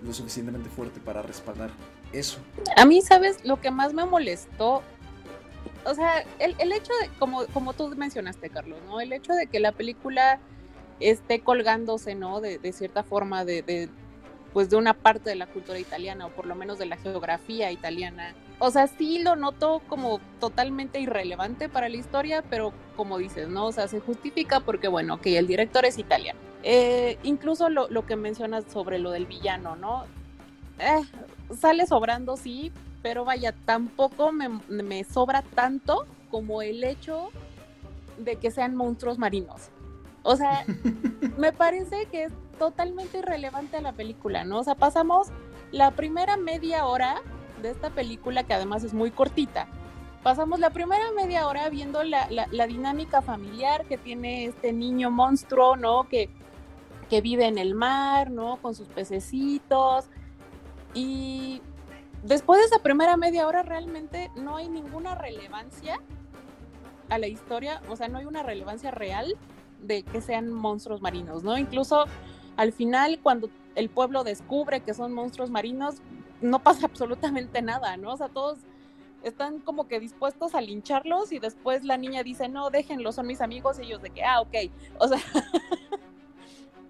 lo 0.04 0.14
suficientemente 0.14 0.70
fuerte 0.70 1.00
para 1.00 1.22
respaldar 1.22 1.72
eso. 2.12 2.40
A 2.76 2.86
mí, 2.86 3.02
¿sabes? 3.02 3.46
Lo 3.46 3.62
que 3.62 3.72
más 3.72 3.94
me 3.94 4.04
molestó, 4.06 4.84
o 5.86 5.96
sea, 5.96 6.26
el, 6.40 6.54
el 6.60 6.74
hecho 6.74 6.92
de, 7.02 7.10
como, 7.18 7.46
como 7.48 7.72
tú 7.72 7.88
mencionaste, 7.96 8.50
Carlos, 8.50 8.80
¿no? 8.88 9.00
El 9.00 9.14
hecho 9.14 9.32
de 9.34 9.48
que 9.48 9.62
la 9.62 9.72
película 9.72 10.40
esté 11.00 11.40
colgándose, 11.40 12.14
¿no? 12.14 12.42
De, 12.42 12.58
de 12.58 12.74
cierta 12.74 13.04
forma 13.04 13.46
de, 13.46 13.62
de, 13.62 13.90
pues 14.52 14.70
de 14.70 14.76
una 14.76 14.94
parte 14.94 15.30
de 15.30 15.38
la 15.38 15.48
cultura 15.48 15.80
italiana, 15.80 16.26
o 16.26 16.30
por 16.32 16.46
lo 16.46 16.56
menos 16.56 16.78
de 16.78 16.88
la 16.88 16.98
geografía 16.98 17.72
italiana. 17.72 18.36
O 18.60 18.72
sea, 18.72 18.88
sí 18.88 19.20
lo 19.20 19.36
noto 19.36 19.82
como 19.88 20.20
totalmente 20.40 21.00
irrelevante 21.00 21.70
para 21.70 21.90
la 21.90 21.96
historia, 21.96 22.44
pero 22.50 22.74
como 22.96 23.18
dices, 23.18 23.48
¿no? 23.48 23.68
O 23.68 23.72
sea, 23.72 23.88
se 23.88 24.00
justifica 24.00 24.60
porque, 24.60 24.88
bueno, 24.88 25.22
que 25.22 25.38
el 25.38 25.48
director 25.48 25.86
es 25.86 25.98
italiano 25.98 26.40
eh, 26.64 27.18
incluso 27.24 27.70
lo, 27.70 27.88
lo, 27.90 28.06
que 28.06 28.16
mencionas 28.16 28.66
sobre 28.72 29.00
lo 29.00 29.12
del 29.12 29.26
villano, 29.26 29.76
¿no? 29.76 30.04
Eh, 30.80 31.02
sale 31.58 31.86
sobrando, 31.86 32.36
sí, 32.36 32.72
pero 33.02 33.24
vaya, 33.24 33.54
tampoco 33.66 34.32
me, 34.32 34.50
me, 34.68 35.04
sobra 35.06 35.42
tanto 35.42 36.06
como 36.30 36.62
el 36.62 36.84
hecho 36.84 37.30
de 38.18 38.36
que 38.36 38.52
sean 38.52 38.76
monstruos 38.76 39.18
marinos. 39.18 39.70
O 40.24 40.36
sea, 40.36 40.66
me 41.38 41.54
parece 41.54 42.08
que 42.08 42.26
es 42.26 42.34
totalmente 42.58 43.20
irrelevante 43.20 43.78
a 43.78 43.82
la 43.82 43.94
película, 43.94 44.44
¿no? 44.44 44.60
O 44.60 44.64
sea, 44.64 44.76
pasamos 44.76 45.30
la 45.72 45.92
primera 45.92 46.36
media 46.36 46.86
hora 46.86 47.22
de 47.62 47.72
esta 47.72 47.90
película, 47.90 48.44
que 48.44 48.54
además 48.54 48.84
es 48.84 48.94
muy 48.94 49.12
cortita, 49.12 49.68
pasamos 50.24 50.60
la 50.60 50.70
primera 50.70 51.12
media 51.16 51.48
hora 51.48 51.70
viendo 51.70 52.04
la, 52.04 52.28
la, 52.30 52.68
dinámica 52.68 53.22
familiar 53.22 53.86
que 53.86 53.98
tiene 53.98 54.46
este 54.46 54.74
niño 54.74 55.12
monstruo, 55.12 55.76
¿no? 55.76 56.10
Que 56.10 56.30
que 57.10 57.22
vive 57.22 57.48
en 57.48 57.58
el 57.58 57.76
mar, 57.76 58.30
¿no? 58.30 58.58
Con 58.58 58.76
sus 58.76 58.88
pececitos. 58.88 60.06
Y 60.94 61.62
después 62.24 62.60
de 62.60 62.68
esa 62.68 62.80
primera 62.80 63.18
media 63.18 63.48
hora 63.48 63.64
realmente 63.64 64.32
no 64.36 64.58
hay 64.58 64.70
ninguna 64.70 65.16
relevancia 65.16 66.00
a 67.10 67.18
la 67.18 67.28
historia, 67.28 67.82
o 67.90 67.96
sea, 67.96 68.08
no 68.08 68.20
hay 68.20 68.26
una 68.26 68.44
relevancia 68.44 68.92
real 68.92 69.36
de 69.82 70.04
que 70.04 70.22
sean 70.22 70.52
monstruos 70.52 71.02
marinos, 71.02 71.44
¿no? 71.44 71.58
Incluso 71.58 72.06
al 72.56 72.72
final, 72.72 73.20
cuando 73.24 73.50
el 73.76 73.90
pueblo 73.90 74.24
descubre 74.24 74.82
que 74.82 74.94
son 74.94 75.14
monstruos 75.14 75.50
marinos, 75.50 75.96
no 76.42 76.60
pasa 76.60 76.86
absolutamente 76.88 77.62
nada, 77.62 77.98
¿no? 77.98 78.14
O 78.14 78.18
sea, 78.18 78.30
todos 78.30 78.60
están 79.24 79.60
como 79.60 79.88
que 79.88 80.00
dispuestos 80.00 80.56
a 80.56 80.62
lincharlos 80.62 81.32
y 81.32 81.40
después 81.40 81.84
la 81.84 81.98
niña 81.98 82.24
dice, 82.24 82.48
no, 82.48 82.70
déjenlos, 82.70 83.16
son 83.16 83.28
mis 83.28 83.42
amigos, 83.42 83.80
y 83.80 83.84
ellos 83.84 84.02
de 84.02 84.12
que, 84.12 84.24
ah, 84.24 84.42
ok, 84.42 84.56
o 84.98 85.08
sea, 85.08 85.20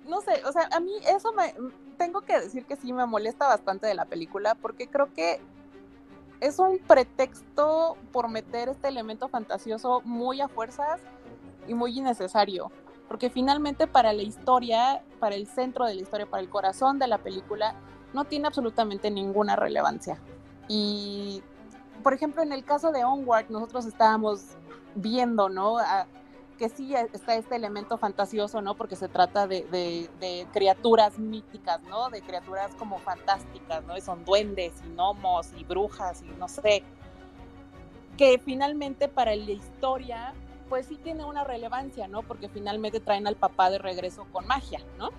no 0.08 0.22
sé, 0.22 0.44
o 0.46 0.52
sea, 0.52 0.70
a 0.72 0.80
mí 0.80 0.92
eso 1.08 1.34
me, 1.34 1.54
tengo 1.98 2.22
que 2.22 2.40
decir 2.40 2.66
que 2.66 2.76
sí 2.76 2.94
me 2.94 3.06
molesta 3.06 3.48
bastante 3.48 3.88
de 3.88 3.94
la 3.94 4.06
película 4.06 4.56
porque 4.56 4.88
creo 4.88 5.14
que 5.14 5.40
es 6.40 6.58
un 6.58 6.80
pretexto 6.80 7.98
por 8.12 8.30
meter 8.30 8.70
este 8.70 8.88
elemento 8.88 9.28
fantasioso 9.28 10.02
muy 10.06 10.42
a 10.42 10.48
fuerzas 10.48 11.02
y 11.68 11.74
muy 11.74 11.98
innecesario. 11.98 12.72
Porque 13.08 13.30
finalmente 13.30 13.88
para 13.88 14.14
la 14.14 14.22
historia, 14.22 15.04
para 15.20 15.36
el 15.36 15.48
centro 15.48 15.86
de 15.86 15.96
la 15.96 16.02
historia, 16.02 16.30
para 16.30 16.42
el 16.42 16.50
corazón 16.50 17.00
de 17.00 17.08
la 17.08 17.18
película, 17.18 17.76
no 18.14 18.26
tiene 18.26 18.48
absolutamente 18.48 19.12
ninguna 19.12 19.56
relevancia. 19.56 20.20
Y, 20.68 21.42
por 22.04 22.14
ejemplo, 22.14 22.42
en 22.42 22.54
el 22.54 22.64
caso 22.64 22.92
de 22.92 23.04
Onward, 23.04 23.50
nosotros 23.50 23.86
estábamos 23.86 24.42
viendo, 24.96 25.50
¿no? 25.50 25.78
que 26.60 26.68
sí 26.68 26.94
está 26.94 27.36
este 27.36 27.56
elemento 27.56 27.98
fantasioso, 27.98 28.62
¿no? 28.62 28.76
Porque 28.76 28.98
se 28.98 29.08
trata 29.08 29.48
de, 29.48 30.46
criaturas 30.52 31.18
míticas, 31.18 31.82
¿no? 31.84 32.10
De 32.10 32.22
criaturas 32.22 32.76
como 32.76 33.00
fantásticas, 33.00 33.84
¿no? 33.86 34.00
Son 34.02 34.26
duendes 34.26 34.74
y 34.86 34.90
gnomos 34.90 35.52
y 35.58 35.64
brujas 35.64 36.22
y 36.22 36.38
no 36.38 36.50
sé. 36.50 36.84
Que 38.18 38.40
finalmente 38.44 39.08
para 39.08 39.34
la 39.38 39.52
historia, 39.52 40.34
pues 40.68 40.88
sí 40.88 40.98
tiene 40.98 41.24
una 41.24 41.46
relevancia, 41.46 42.10
¿no? 42.10 42.24
Porque 42.24 42.50
finalmente 42.50 43.00
traen 43.00 43.26
al 43.26 43.38
papá 43.38 43.70
de 43.70 43.78
regreso 43.78 44.28
con 44.34 44.46
magia, 44.46 44.82
¿no? 44.98 45.12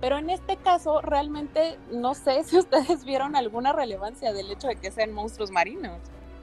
Pero 0.00 0.16
en 0.16 0.30
este 0.30 0.56
caso, 0.56 1.00
realmente 1.00 1.78
no 1.90 2.14
sé 2.14 2.42
si 2.44 2.58
ustedes 2.58 3.04
vieron 3.04 3.36
alguna 3.36 3.72
relevancia 3.72 4.32
del 4.32 4.50
hecho 4.50 4.68
de 4.68 4.76
que 4.76 4.90
sean 4.90 5.12
monstruos 5.12 5.50
marinos. 5.50 5.98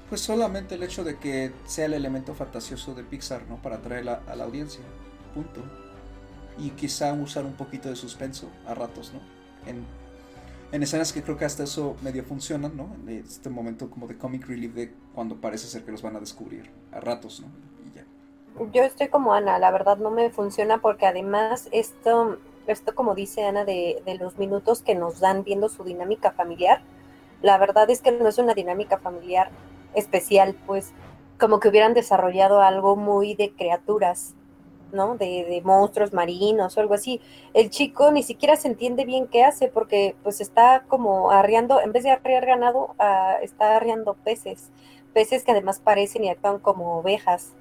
Pues 0.09 0.21
solamente 0.21 0.75
el 0.75 0.83
hecho 0.83 1.03
de 1.03 1.17
que 1.17 1.51
sea 1.65 1.85
el 1.85 1.93
elemento 1.93 2.33
fantasioso 2.33 2.93
de 2.93 3.03
Pixar, 3.03 3.45
¿no? 3.47 3.57
Para 3.57 3.77
atraer 3.77 4.07
a, 4.07 4.35
la 4.35 4.43
audiencia. 4.45 4.81
Punto. 5.33 5.61
Y 6.57 6.69
quizá 6.71 7.11
usar 7.13 7.43
un 7.43 7.53
poquito 7.53 7.89
de 7.89 7.95
suspenso 7.95 8.49
a 8.65 8.73
ratos, 8.73 9.11
¿no? 9.13 9.19
En, 9.69 9.85
en 10.71 10.83
escenas 10.83 11.11
que 11.11 11.21
creo 11.21 11.37
que 11.37 11.43
hasta 11.43 11.63
eso 11.63 11.97
medio 12.01 12.23
funcionan, 12.23 12.77
¿no? 12.77 12.95
En 12.95 13.09
este 13.09 13.49
momento 13.49 13.89
como 13.89 14.07
de 14.07 14.17
comic 14.17 14.47
relief 14.47 14.73
de 14.73 14.93
cuando 15.13 15.35
parece 15.35 15.67
ser 15.67 15.83
que 15.83 15.91
los 15.91 16.01
van 16.01 16.15
a 16.15 16.19
descubrir. 16.21 16.71
A 16.93 17.01
ratos, 17.01 17.41
¿no? 17.41 17.47
Y 17.85 17.93
ya. 17.93 18.05
Yo 18.71 18.83
estoy 18.83 19.09
como 19.09 19.33
Ana, 19.33 19.59
la 19.59 19.71
verdad 19.71 19.97
no 19.97 20.09
me 20.09 20.29
funciona 20.29 20.77
porque 20.77 21.05
además 21.05 21.67
esto, 21.73 22.37
esto 22.67 22.95
como 22.95 23.15
dice 23.15 23.45
Ana, 23.45 23.65
de, 23.65 24.01
de 24.05 24.15
los 24.15 24.37
minutos 24.37 24.81
que 24.81 24.95
nos 24.95 25.19
dan 25.19 25.43
viendo 25.43 25.69
su 25.69 25.83
dinámica 25.83 26.31
familiar, 26.31 26.81
la 27.41 27.57
verdad 27.57 27.89
es 27.89 28.01
que 28.01 28.11
no 28.11 28.27
es 28.27 28.37
una 28.37 28.53
dinámica 28.53 28.97
familiar 28.97 29.49
especial, 29.93 30.55
pues 30.65 30.93
como 31.39 31.59
que 31.59 31.69
hubieran 31.69 31.93
desarrollado 31.93 32.61
algo 32.61 32.95
muy 32.95 33.35
de 33.35 33.51
criaturas, 33.51 34.33
¿no? 34.91 35.17
De, 35.17 35.61
monstruos 35.63 36.13
marinos 36.13 36.77
o 36.77 36.81
algo 36.81 36.93
así. 36.93 37.21
El 37.53 37.69
chico 37.69 38.11
ni 38.11 38.23
siquiera 38.23 38.55
se 38.55 38.67
entiende 38.67 39.05
bien 39.05 39.27
qué 39.27 39.43
hace 39.43 39.67
porque 39.67 40.15
pues 40.23 40.41
está 40.41 40.83
como 40.87 41.31
arriando, 41.31 41.81
en 41.81 41.91
vez 41.91 42.03
de 42.03 42.11
arriar 42.11 42.45
ganado, 42.45 42.95
ah, 42.99 43.37
está 43.41 43.75
arriando 43.75 44.15
peces, 44.15 44.69
peces 45.13 45.43
que 45.43 45.51
además 45.51 45.79
parecen 45.79 46.23
y 46.23 46.29
actúan 46.29 46.59
como 46.59 46.97
ovejas 46.99 47.53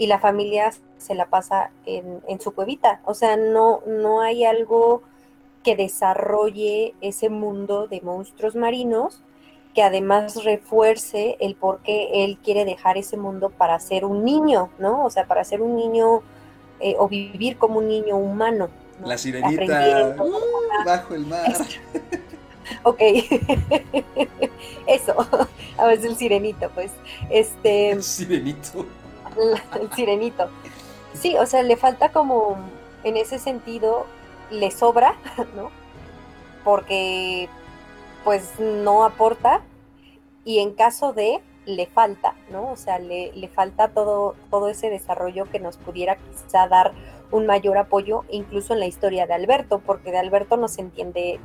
y 0.00 0.06
la 0.06 0.18
familia 0.18 0.72
se 0.96 1.14
la 1.14 1.26
pasa 1.26 1.72
en, 1.84 2.22
en 2.26 2.40
su 2.40 2.54
cuevita. 2.54 3.02
O 3.04 3.12
sea, 3.12 3.36
no, 3.36 3.82
no 3.86 4.22
hay 4.22 4.46
algo 4.46 5.02
que 5.62 5.76
desarrolle 5.76 6.94
ese 7.02 7.28
mundo 7.28 7.86
de 7.86 8.00
monstruos 8.00 8.56
marinos 8.56 9.20
que 9.74 9.82
además 9.82 10.42
refuerce 10.42 11.36
el 11.38 11.54
por 11.54 11.80
qué 11.80 12.24
él 12.24 12.38
quiere 12.42 12.64
dejar 12.64 12.96
ese 12.96 13.18
mundo 13.18 13.50
para 13.50 13.78
ser 13.78 14.06
un 14.06 14.24
niño, 14.24 14.70
¿no? 14.78 15.04
O 15.04 15.10
sea, 15.10 15.26
para 15.26 15.44
ser 15.44 15.60
un 15.60 15.76
niño 15.76 16.22
eh, 16.80 16.96
o 16.98 17.06
vivir 17.06 17.58
como 17.58 17.78
un 17.78 17.88
niño 17.88 18.16
humano. 18.16 18.70
La 19.04 19.18
sirenita 19.18 20.16
uh, 20.18 20.84
bajo 20.86 21.14
el 21.14 21.26
mar. 21.26 21.44
ok, 22.84 23.00
eso, 24.86 25.14
a 25.76 25.86
veces 25.88 26.06
el 26.06 26.16
sirenito, 26.16 26.70
pues, 26.70 26.90
este... 27.28 27.90
El 27.90 28.02
sirenito. 28.02 28.86
El 29.80 29.92
sirenito. 29.92 30.48
Sí, 31.14 31.36
o 31.36 31.46
sea, 31.46 31.62
le 31.62 31.76
falta 31.76 32.12
como, 32.12 32.56
en 33.04 33.16
ese 33.16 33.38
sentido, 33.38 34.06
le 34.50 34.70
sobra, 34.70 35.16
¿no? 35.56 35.70
Porque 36.64 37.48
pues 38.24 38.60
no 38.60 39.04
aporta 39.04 39.62
y 40.44 40.58
en 40.58 40.74
caso 40.74 41.12
de, 41.12 41.40
le 41.64 41.86
falta, 41.86 42.34
¿no? 42.50 42.70
O 42.70 42.76
sea, 42.76 42.98
le, 42.98 43.32
le 43.32 43.48
falta 43.48 43.88
todo, 43.88 44.34
todo 44.50 44.68
ese 44.68 44.90
desarrollo 44.90 45.46
que 45.50 45.58
nos 45.58 45.76
pudiera 45.76 46.16
quizá 46.16 46.68
dar 46.68 46.92
un 47.30 47.46
mayor 47.46 47.78
apoyo, 47.78 48.24
incluso 48.30 48.74
en 48.74 48.80
la 48.80 48.86
historia 48.86 49.26
de 49.26 49.34
Alberto, 49.34 49.80
porque 49.84 50.10
de 50.10 50.18
Alberto 50.18 50.56
no 50.56 50.68
se 50.68 50.82
entiende 50.82 51.40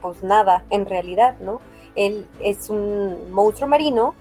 pues 0.00 0.22
nada 0.22 0.64
en 0.70 0.86
realidad, 0.86 1.36
¿no? 1.40 1.60
Él 1.94 2.26
es 2.40 2.70
un 2.70 3.32
monstruo 3.32 3.68
marino 3.68 4.14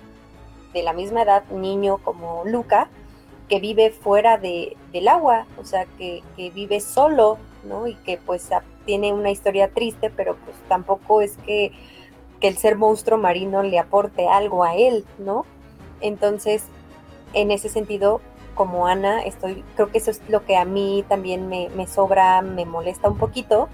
de 0.73 0.83
la 0.83 0.93
misma 0.93 1.21
edad, 1.21 1.43
niño 1.49 1.97
como 1.97 2.43
Luca, 2.45 2.89
que 3.49 3.59
vive 3.59 3.91
fuera 3.91 4.37
de, 4.37 4.75
del 4.91 5.07
agua, 5.07 5.45
o 5.59 5.65
sea, 5.65 5.85
que, 5.97 6.23
que, 6.35 6.49
vive 6.49 6.79
solo, 6.79 7.37
¿no? 7.63 7.87
Y 7.87 7.95
que 7.95 8.17
pues 8.17 8.49
tiene 8.85 9.13
una 9.13 9.31
historia 9.31 9.69
triste, 9.71 10.09
pero 10.09 10.35
pues 10.45 10.55
tampoco 10.67 11.21
es 11.21 11.37
que, 11.45 11.71
que 12.39 12.47
el 12.47 12.57
ser 12.57 12.75
monstruo 12.75 13.17
marino 13.17 13.63
le 13.63 13.79
aporte 13.79 14.27
algo 14.27 14.63
a 14.63 14.75
él, 14.75 15.05
¿no? 15.19 15.45
Entonces, 16.01 16.63
en 17.33 17.51
ese 17.51 17.69
sentido, 17.69 18.21
como 18.55 18.87
Ana, 18.87 19.23
estoy, 19.23 19.63
creo 19.75 19.91
que 19.91 19.97
eso 19.99 20.11
es 20.11 20.21
lo 20.27 20.45
que 20.45 20.57
a 20.57 20.65
mí 20.65 21.03
también 21.07 21.47
me, 21.47 21.69
me 21.69 21.87
sobra, 21.87 22.41
me 22.41 22.65
molesta 22.65 23.09
un 23.09 23.17
poquito, 23.17 23.69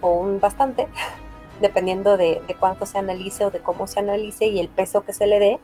o 0.00 0.12
un 0.14 0.40
bastante, 0.40 0.88
dependiendo 1.60 2.16
de, 2.16 2.42
de, 2.46 2.54
cuánto 2.54 2.84
se 2.84 2.98
analice 2.98 3.46
o 3.46 3.50
de 3.50 3.60
cómo 3.60 3.86
se 3.86 4.00
analice 4.00 4.46
y 4.46 4.60
el 4.60 4.68
peso 4.68 5.04
que 5.04 5.12
se 5.12 5.26
le 5.26 5.38
dé, 5.38 5.60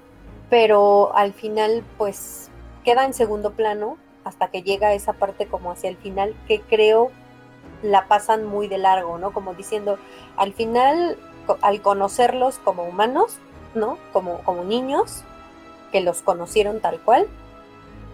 pero 0.48 1.14
al 1.14 1.32
final 1.32 1.84
pues 1.98 2.49
queda 2.84 3.04
en 3.04 3.14
segundo 3.14 3.52
plano 3.52 3.96
hasta 4.24 4.48
que 4.48 4.62
llega 4.62 4.94
esa 4.94 5.12
parte 5.12 5.46
como 5.46 5.70
hacia 5.72 5.90
el 5.90 5.96
final 5.96 6.34
que 6.46 6.60
creo 6.60 7.10
la 7.82 8.08
pasan 8.08 8.44
muy 8.44 8.68
de 8.68 8.78
largo, 8.78 9.18
¿no? 9.18 9.32
Como 9.32 9.54
diciendo, 9.54 9.98
al 10.36 10.52
final, 10.52 11.16
al 11.62 11.80
conocerlos 11.80 12.58
como 12.58 12.84
humanos, 12.84 13.38
¿no? 13.74 13.98
Como, 14.12 14.42
como 14.42 14.64
niños, 14.64 15.24
que 15.92 16.00
los 16.00 16.22
conocieron 16.22 16.80
tal 16.80 17.00
cual, 17.00 17.26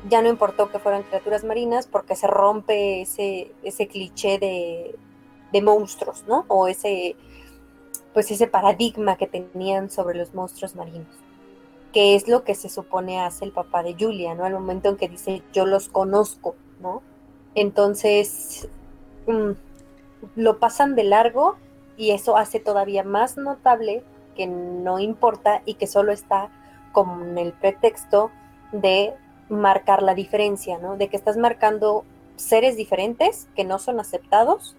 ya 0.08 0.22
no 0.22 0.28
importó 0.28 0.70
que 0.70 0.78
fueran 0.78 1.02
criaturas 1.02 1.44
marinas 1.44 1.86
porque 1.86 2.14
se 2.14 2.26
rompe 2.26 3.02
ese, 3.02 3.52
ese 3.62 3.88
cliché 3.88 4.38
de, 4.38 4.96
de 5.52 5.62
monstruos, 5.62 6.24
¿no? 6.28 6.44
O 6.48 6.68
ese, 6.68 7.16
pues 8.14 8.30
ese 8.30 8.46
paradigma 8.46 9.16
que 9.16 9.26
tenían 9.26 9.90
sobre 9.90 10.16
los 10.16 10.34
monstruos 10.34 10.76
marinos, 10.76 11.08
que 11.96 12.14
es 12.14 12.28
lo 12.28 12.44
que 12.44 12.54
se 12.54 12.68
supone 12.68 13.22
hace 13.22 13.46
el 13.46 13.52
papá 13.52 13.82
de 13.82 13.96
Julia, 13.98 14.34
¿no? 14.34 14.44
Al 14.44 14.52
momento 14.52 14.90
en 14.90 14.98
que 14.98 15.08
dice 15.08 15.42
yo 15.54 15.64
los 15.64 15.88
conozco, 15.88 16.54
¿no? 16.78 17.02
Entonces, 17.54 18.68
mmm, 19.26 19.52
lo 20.34 20.58
pasan 20.58 20.94
de 20.94 21.04
largo 21.04 21.56
y 21.96 22.10
eso 22.10 22.36
hace 22.36 22.60
todavía 22.60 23.02
más 23.02 23.38
notable 23.38 24.04
que 24.34 24.46
no 24.46 24.98
importa 24.98 25.62
y 25.64 25.76
que 25.76 25.86
solo 25.86 26.12
está 26.12 26.50
con 26.92 27.38
el 27.38 27.54
pretexto 27.54 28.30
de 28.72 29.14
marcar 29.48 30.02
la 30.02 30.12
diferencia, 30.12 30.76
¿no? 30.76 30.98
De 30.98 31.08
que 31.08 31.16
estás 31.16 31.38
marcando 31.38 32.04
seres 32.36 32.76
diferentes 32.76 33.48
que 33.56 33.64
no 33.64 33.78
son 33.78 34.00
aceptados, 34.00 34.76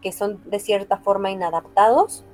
que 0.00 0.12
son 0.12 0.40
de 0.48 0.60
cierta 0.60 0.98
forma 0.98 1.32
inadaptados, 1.32 2.24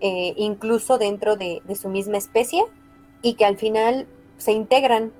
eh, 0.00 0.32
incluso 0.36 0.96
dentro 0.96 1.34
de, 1.34 1.60
de, 1.64 1.74
su 1.74 1.88
misma 1.88 2.18
especie, 2.18 2.62
y 3.22 3.34
que 3.34 3.44
al 3.44 3.56
final 3.56 4.06
se 4.36 4.52
integran, 4.52 5.12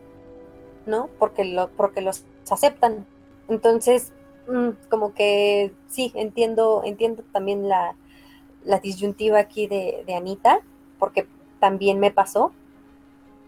¿no? 0.87 1.09
Porque, 1.19 1.45
lo, 1.45 1.69
porque 1.71 2.01
los 2.01 2.25
aceptan. 2.51 3.07
Entonces, 3.49 4.13
mmm, 4.49 4.71
como 4.91 5.15
que 5.15 5.73
sí, 5.89 6.13
entiendo, 6.15 6.83
entiendo 6.85 7.23
también 7.33 7.69
la, 7.69 7.95
la 8.65 8.81
disyuntiva 8.81 9.39
aquí 9.39 9.67
de, 9.69 10.03
de 10.07 10.15
Anita, 10.15 10.61
porque 10.99 11.27
también 11.61 12.01
me 12.01 12.11
pasó, 12.11 12.53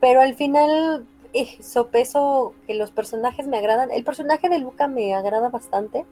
pero 0.00 0.20
al 0.20 0.34
final 0.34 1.06
eh, 1.32 1.56
sopeso 1.60 2.54
que 2.66 2.74
los 2.74 2.92
personajes 2.92 3.48
me 3.48 3.58
agradan. 3.58 3.90
El 3.90 4.04
personaje 4.04 4.48
de 4.48 4.58
Luca 4.58 4.86
me 4.86 5.14
agrada 5.14 5.48
bastante 5.48 6.04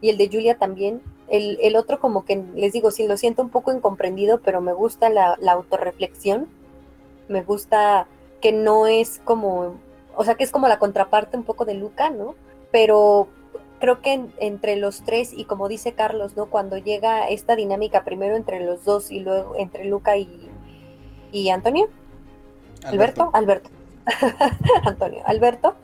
y 0.00 0.10
el 0.10 0.18
de 0.18 0.28
Julia 0.28 0.58
también. 0.58 1.00
El, 1.28 1.58
el 1.62 1.76
otro 1.76 2.00
como 2.00 2.24
que 2.24 2.42
les 2.54 2.72
digo, 2.72 2.90
sí, 2.90 3.06
lo 3.06 3.16
siento 3.16 3.42
un 3.42 3.50
poco 3.50 3.72
incomprendido, 3.72 4.40
pero 4.40 4.60
me 4.60 4.72
gusta 4.72 5.08
la, 5.10 5.36
la 5.40 5.52
autorreflexión. 5.52 6.48
Me 7.28 7.42
gusta 7.42 8.06
que 8.40 8.52
no 8.52 8.86
es 8.86 9.20
como, 9.24 9.76
o 10.16 10.24
sea, 10.24 10.34
que 10.34 10.44
es 10.44 10.50
como 10.50 10.68
la 10.68 10.78
contraparte 10.78 11.36
un 11.36 11.44
poco 11.44 11.64
de 11.64 11.74
Luca, 11.74 12.10
¿no? 12.10 12.34
Pero 12.70 13.28
creo 13.80 14.00
que 14.00 14.12
en, 14.12 14.32
entre 14.38 14.76
los 14.76 15.02
tres, 15.02 15.32
y 15.32 15.44
como 15.44 15.68
dice 15.68 15.92
Carlos, 15.92 16.36
¿no? 16.36 16.46
Cuando 16.46 16.76
llega 16.76 17.28
esta 17.28 17.56
dinámica 17.56 18.04
primero 18.04 18.36
entre 18.36 18.64
los 18.64 18.84
dos 18.84 19.10
y 19.10 19.20
luego 19.20 19.54
entre 19.56 19.84
Luca 19.84 20.16
y, 20.16 20.48
y 21.32 21.50
Antonio. 21.50 21.88
Alberto, 22.84 23.30
Alberto. 23.32 23.70
Antonio, 24.84 25.22
Alberto, 25.24 25.74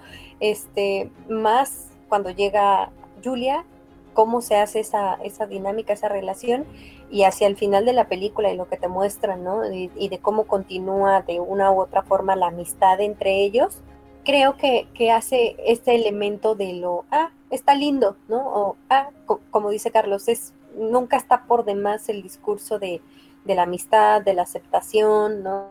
este, 0.40 1.10
más 1.28 1.88
cuando 2.08 2.30
llega 2.30 2.90
Julia, 3.24 3.64
cómo 4.12 4.42
se 4.42 4.56
hace 4.56 4.80
esa, 4.80 5.14
esa 5.24 5.46
dinámica, 5.46 5.92
esa 5.92 6.08
relación, 6.08 6.66
y 7.10 7.24
hacia 7.24 7.48
el 7.48 7.56
final 7.56 7.84
de 7.84 7.92
la 7.92 8.08
película 8.08 8.52
y 8.52 8.56
lo 8.56 8.68
que 8.68 8.76
te 8.76 8.88
muestran, 8.88 9.42
¿no? 9.42 9.70
Y, 9.72 10.08
de 10.08 10.18
cómo 10.18 10.44
continúa 10.44 11.22
de 11.22 11.40
una 11.40 11.72
u 11.72 11.80
otra 11.80 12.02
forma 12.02 12.36
la 12.36 12.46
amistad 12.46 13.00
entre 13.00 13.42
ellos, 13.42 13.78
creo 14.24 14.56
que, 14.56 14.86
que, 14.94 15.10
hace 15.10 15.56
este 15.66 15.94
elemento 15.94 16.54
de 16.54 16.74
lo, 16.74 17.04
ah, 17.10 17.30
está 17.50 17.74
lindo, 17.74 18.16
¿no? 18.28 18.38
O, 18.38 18.76
ah, 18.88 19.10
co 19.26 19.40
como 19.50 19.70
dice 19.70 19.90
Carlos, 19.90 20.28
es, 20.28 20.54
nunca 20.76 21.16
está 21.16 21.46
por 21.46 21.64
demás 21.64 22.08
el 22.08 22.22
discurso 22.22 22.78
de, 22.78 23.00
de 23.44 23.54
la 23.54 23.62
amistad, 23.62 24.22
de 24.22 24.34
la 24.34 24.42
aceptación, 24.42 25.42
¿no? 25.42 25.70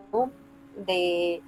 De, 0.75 1.41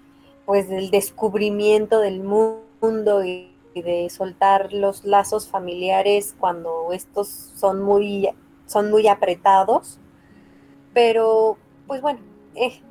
pues, 0.45 0.69
del 0.69 0.89
descubrimiento 0.89 1.99
del 1.99 2.21
mundo 2.21 3.25
y 3.25 3.51
de 3.75 4.09
soltar 4.09 4.73
los 4.73 5.05
lazos 5.05 5.47
familiares 5.47 6.35
cuando 6.39 6.91
estos 6.91 7.27
son 7.27 7.81
muy, 7.81 8.29
son 8.71 8.89
muy 8.89 9.07
apretados. 9.07 9.99
Pero, 10.93 11.57
pues 11.87 12.01
bueno, 12.01 12.19
eh, 12.55 12.81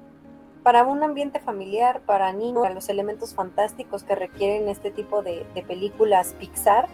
para 0.63 0.85
un 0.85 1.03
ambiente 1.03 1.41
familiar, 1.41 2.03
para 2.07 2.33
niños, 2.33 2.63
para 2.63 2.75
los 2.75 2.89
elementos 2.89 3.35
fantásticos 3.35 4.05
que 4.05 4.15
requieren 4.15 4.69
este 4.69 4.91
tipo 4.91 5.23
de, 5.23 5.47
películas 5.67 6.35
Pixar, 6.39 6.89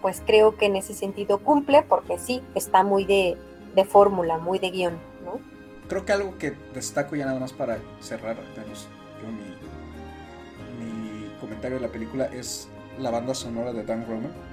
pues 0.00 0.22
creo 0.24 0.56
que 0.56 0.66
en 0.66 0.76
ese 0.76 0.94
sentido 0.94 1.38
cumple, 1.38 1.82
porque 1.82 2.18
sí, 2.18 2.42
está 2.54 2.82
muy 2.82 3.04
de, 3.04 3.36
fórmula, 3.84 4.38
muy 4.38 4.58
de 4.58 4.70
guion, 4.70 4.94
¿no? 5.24 5.40
Creo 5.88 6.04
que 6.04 6.12
algo 6.12 6.38
que 6.38 6.52
destaco 6.74 7.16
ya 7.16 7.26
nada 7.26 7.40
más 7.40 7.52
para 7.52 7.78
cerrar, 8.00 8.36
menos 8.56 8.88
yo 9.20 9.28
mi, 9.28 10.84
mi 10.84 11.38
comentario 11.40 11.78
de 11.78 11.86
la 11.86 11.92
película 11.92 12.26
es 12.26 12.68
la 12.98 13.10
banda 13.10 13.34
sonora 13.34 13.72
de 13.72 13.84
Dan 13.84 14.06
Roman. 14.06 14.51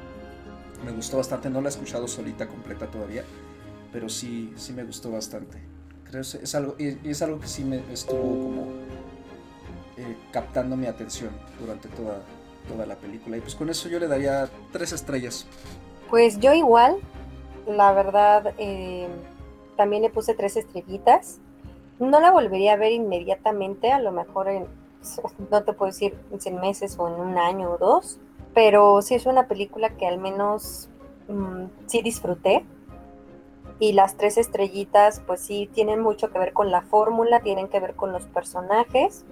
Me 0.85 0.91
gustó 0.91 1.17
bastante, 1.17 1.49
no 1.49 1.61
la 1.61 1.69
he 1.69 1.71
escuchado 1.71 2.07
solita 2.07 2.47
completa 2.47 2.87
todavía, 2.87 3.23
pero 3.91 4.09
sí, 4.09 4.53
sí 4.55 4.73
me 4.73 4.83
gustó 4.83 5.11
bastante 5.11 5.59
creo 6.09 6.23
que 6.23 6.43
es 6.43 6.55
algo, 6.55 6.75
es 6.77 7.21
algo 7.21 7.39
que 7.39 7.47
sí 7.47 7.63
me 7.63 7.81
estuvo 7.91 8.21
como 8.21 8.61
eh, 9.97 10.17
captando 10.31 10.75
mi 10.75 10.87
atención 10.87 11.29
durante 11.59 11.87
toda, 11.89 12.21
toda 12.67 12.85
la 12.85 12.95
película. 12.95 13.37
Y 13.37 13.41
pues 13.41 13.55
con 13.55 13.69
eso 13.69 13.89
yo 13.89 13.99
le 13.99 14.07
daría 14.07 14.49
tres 14.71 14.91
estrellas. 14.91 15.45
Pues 16.09 16.39
yo 16.39 16.53
igual, 16.53 16.97
la 17.67 17.91
verdad, 17.93 18.53
eh, 18.57 19.07
también 19.77 20.01
le 20.01 20.09
puse 20.09 20.33
tres 20.33 20.57
estrellitas. 20.57 21.39
No 21.99 22.19
la 22.19 22.31
volvería 22.31 22.73
a 22.73 22.77
ver 22.77 22.93
inmediatamente, 22.93 23.91
a 23.91 23.99
lo 23.99 24.11
mejor 24.11 24.47
en, 24.47 24.65
no 25.51 25.63
te 25.63 25.73
puedo 25.73 25.91
decir 25.91 26.15
en 26.43 26.59
meses 26.59 26.95
o 26.97 27.07
en 27.07 27.15
un 27.15 27.37
año 27.37 27.71
o 27.71 27.77
dos, 27.77 28.17
pero 28.53 29.01
sí 29.01 29.15
es 29.15 29.25
una 29.25 29.47
película 29.47 29.89
que 29.89 30.07
al 30.07 30.17
menos 30.17 30.89
mmm, 31.27 31.65
sí 31.85 32.01
disfruté 32.01 32.65
y 33.79 33.93
las 33.93 34.17
tres 34.17 34.37
estrellitas 34.37 35.21
pues 35.25 35.39
sí 35.39 35.69
tienen 35.73 36.01
mucho 36.01 36.29
que 36.29 36.39
ver 36.39 36.53
con 36.53 36.69
la 36.71 36.81
fórmula, 36.81 37.39
tienen 37.39 37.69
que 37.69 37.79
ver 37.79 37.95
con 37.95 38.11
los 38.11 38.23
personajes 38.25 39.25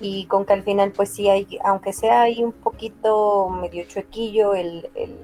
y 0.00 0.26
con 0.26 0.44
que 0.44 0.52
al 0.52 0.62
final 0.62 0.92
pues 0.92 1.10
sí 1.10 1.28
hay, 1.28 1.58
aunque 1.64 1.92
sea 1.92 2.22
ahí 2.22 2.44
un 2.44 2.52
poquito 2.52 3.48
medio 3.48 3.84
chuequillo 3.84 4.54
el, 4.54 4.90
el, 4.94 5.16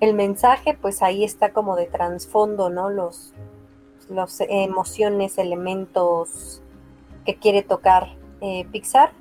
el 0.00 0.14
mensaje, 0.14 0.76
pues 0.80 1.02
ahí 1.02 1.24
está 1.24 1.52
como 1.52 1.76
de 1.76 1.86
trasfondo, 1.86 2.70
¿no? 2.70 2.90
Los, 2.90 3.32
los 4.08 4.40
emociones, 4.40 5.38
elementos 5.38 6.62
que 7.24 7.36
quiere 7.36 7.62
tocar 7.62 8.16
eh, 8.40 8.66
Pixar, 8.70 9.12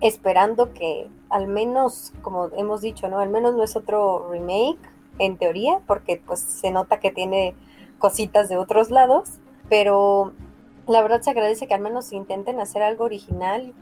esperando 0.00 0.72
que 0.72 1.08
al 1.34 1.48
menos, 1.48 2.12
como 2.22 2.48
hemos 2.56 2.80
dicho, 2.80 3.08
¿no? 3.08 3.18
Al 3.18 3.28
menos 3.28 3.56
no 3.56 3.64
es 3.64 3.74
otro 3.74 4.28
remake, 4.30 4.78
en 5.18 5.36
teoría, 5.36 5.80
porque 5.84 6.22
pues 6.24 6.38
se 6.38 6.70
nota 6.70 7.00
que 7.00 7.10
tiene 7.10 7.56
cositas 7.98 8.48
de 8.48 8.56
otros 8.56 8.92
lados, 8.92 9.40
pero 9.68 10.32
la 10.86 11.02
verdad 11.02 11.22
se 11.22 11.30
agradece 11.30 11.66
que 11.66 11.74
al 11.74 11.80
menos 11.80 12.12
intenten 12.12 12.60
hacer 12.60 12.82
algo 12.82 13.04
original, 13.04 13.74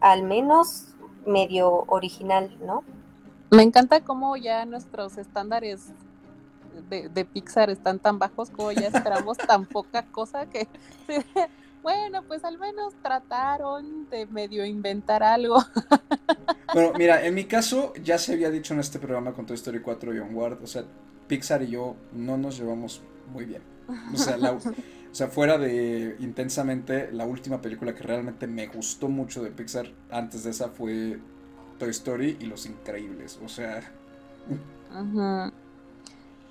al 0.00 0.24
menos 0.24 0.96
medio 1.24 1.84
original, 1.86 2.56
¿no? 2.60 2.82
Me 3.50 3.62
encanta 3.62 4.00
cómo 4.00 4.36
ya 4.36 4.66
nuestros 4.66 5.16
estándares 5.16 5.92
de, 6.90 7.08
de 7.08 7.24
Pixar 7.24 7.70
están 7.70 8.00
tan 8.00 8.18
bajos 8.18 8.50
como 8.50 8.72
ya 8.72 8.88
esperamos 8.88 9.38
tan 9.38 9.64
poca 9.64 10.02
cosa 10.06 10.46
que 10.46 10.66
bueno, 11.86 12.24
pues 12.26 12.42
al 12.42 12.58
menos 12.58 12.94
trataron 13.00 14.10
de 14.10 14.26
medio 14.26 14.66
inventar 14.66 15.22
algo. 15.22 15.62
Bueno, 16.74 16.92
mira, 16.98 17.24
en 17.24 17.32
mi 17.32 17.44
caso 17.44 17.94
ya 18.02 18.18
se 18.18 18.34
había 18.34 18.50
dicho 18.50 18.74
en 18.74 18.80
este 18.80 18.98
programa 18.98 19.32
con 19.32 19.46
Toy 19.46 19.54
Story 19.54 19.80
4 19.80 20.14
y 20.14 20.18
Onward, 20.18 20.62
o 20.62 20.66
sea, 20.66 20.84
Pixar 21.26 21.62
y 21.62 21.68
yo 21.68 21.94
no 22.12 22.36
nos 22.36 22.58
llevamos 22.58 23.00
muy 23.32 23.46
bien. 23.46 23.62
O 24.12 24.18
sea, 24.18 24.36
o 24.36 25.14
sea, 25.14 25.28
fuera 25.28 25.56
de 25.56 26.16
intensamente, 26.18 27.10
la 27.12 27.24
última 27.24 27.62
película 27.62 27.94
que 27.94 28.02
realmente 28.02 28.46
me 28.46 28.66
gustó 28.66 29.08
mucho 29.08 29.42
de 29.42 29.52
Pixar 29.52 29.86
antes 30.10 30.42
de 30.42 30.50
esa 30.50 30.68
fue 30.68 31.18
Toy 31.78 31.90
Story 31.90 32.36
y 32.40 32.46
Los 32.46 32.66
Increíbles. 32.66 33.38
O 33.42 33.48
sea... 33.48 33.80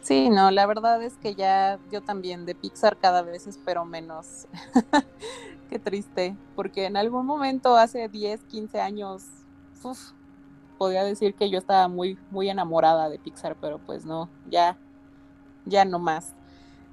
Sí, 0.06 0.30
no, 0.30 0.52
la 0.52 0.68
verdad 0.68 1.02
es 1.02 1.18
que 1.18 1.34
ya 1.34 1.80
yo 1.92 2.00
también 2.04 2.46
de 2.46 2.54
Pixar 2.54 2.96
cada 3.00 3.24
vez 3.24 3.48
espero 3.48 3.86
menos. 3.86 4.48
Qué 5.70 5.80
triste, 5.80 6.38
porque 6.56 6.86
en 6.86 6.96
algún 6.96 7.26
momento 7.26 7.76
hace 7.76 8.08
10, 8.08 8.44
15 8.44 8.80
años, 8.80 9.24
uf, 9.82 10.12
podía 10.78 11.04
decir 11.04 11.34
que 11.34 11.50
yo 11.50 11.58
estaba 11.58 11.88
muy, 11.88 12.20
muy 12.30 12.52
enamorada 12.52 13.10
de 13.10 13.18
Pixar, 13.18 13.56
pero 13.60 13.80
pues 13.80 14.06
no, 14.06 14.30
ya, 14.48 14.78
ya 15.66 15.86
no 15.86 15.98
más. 15.98 16.36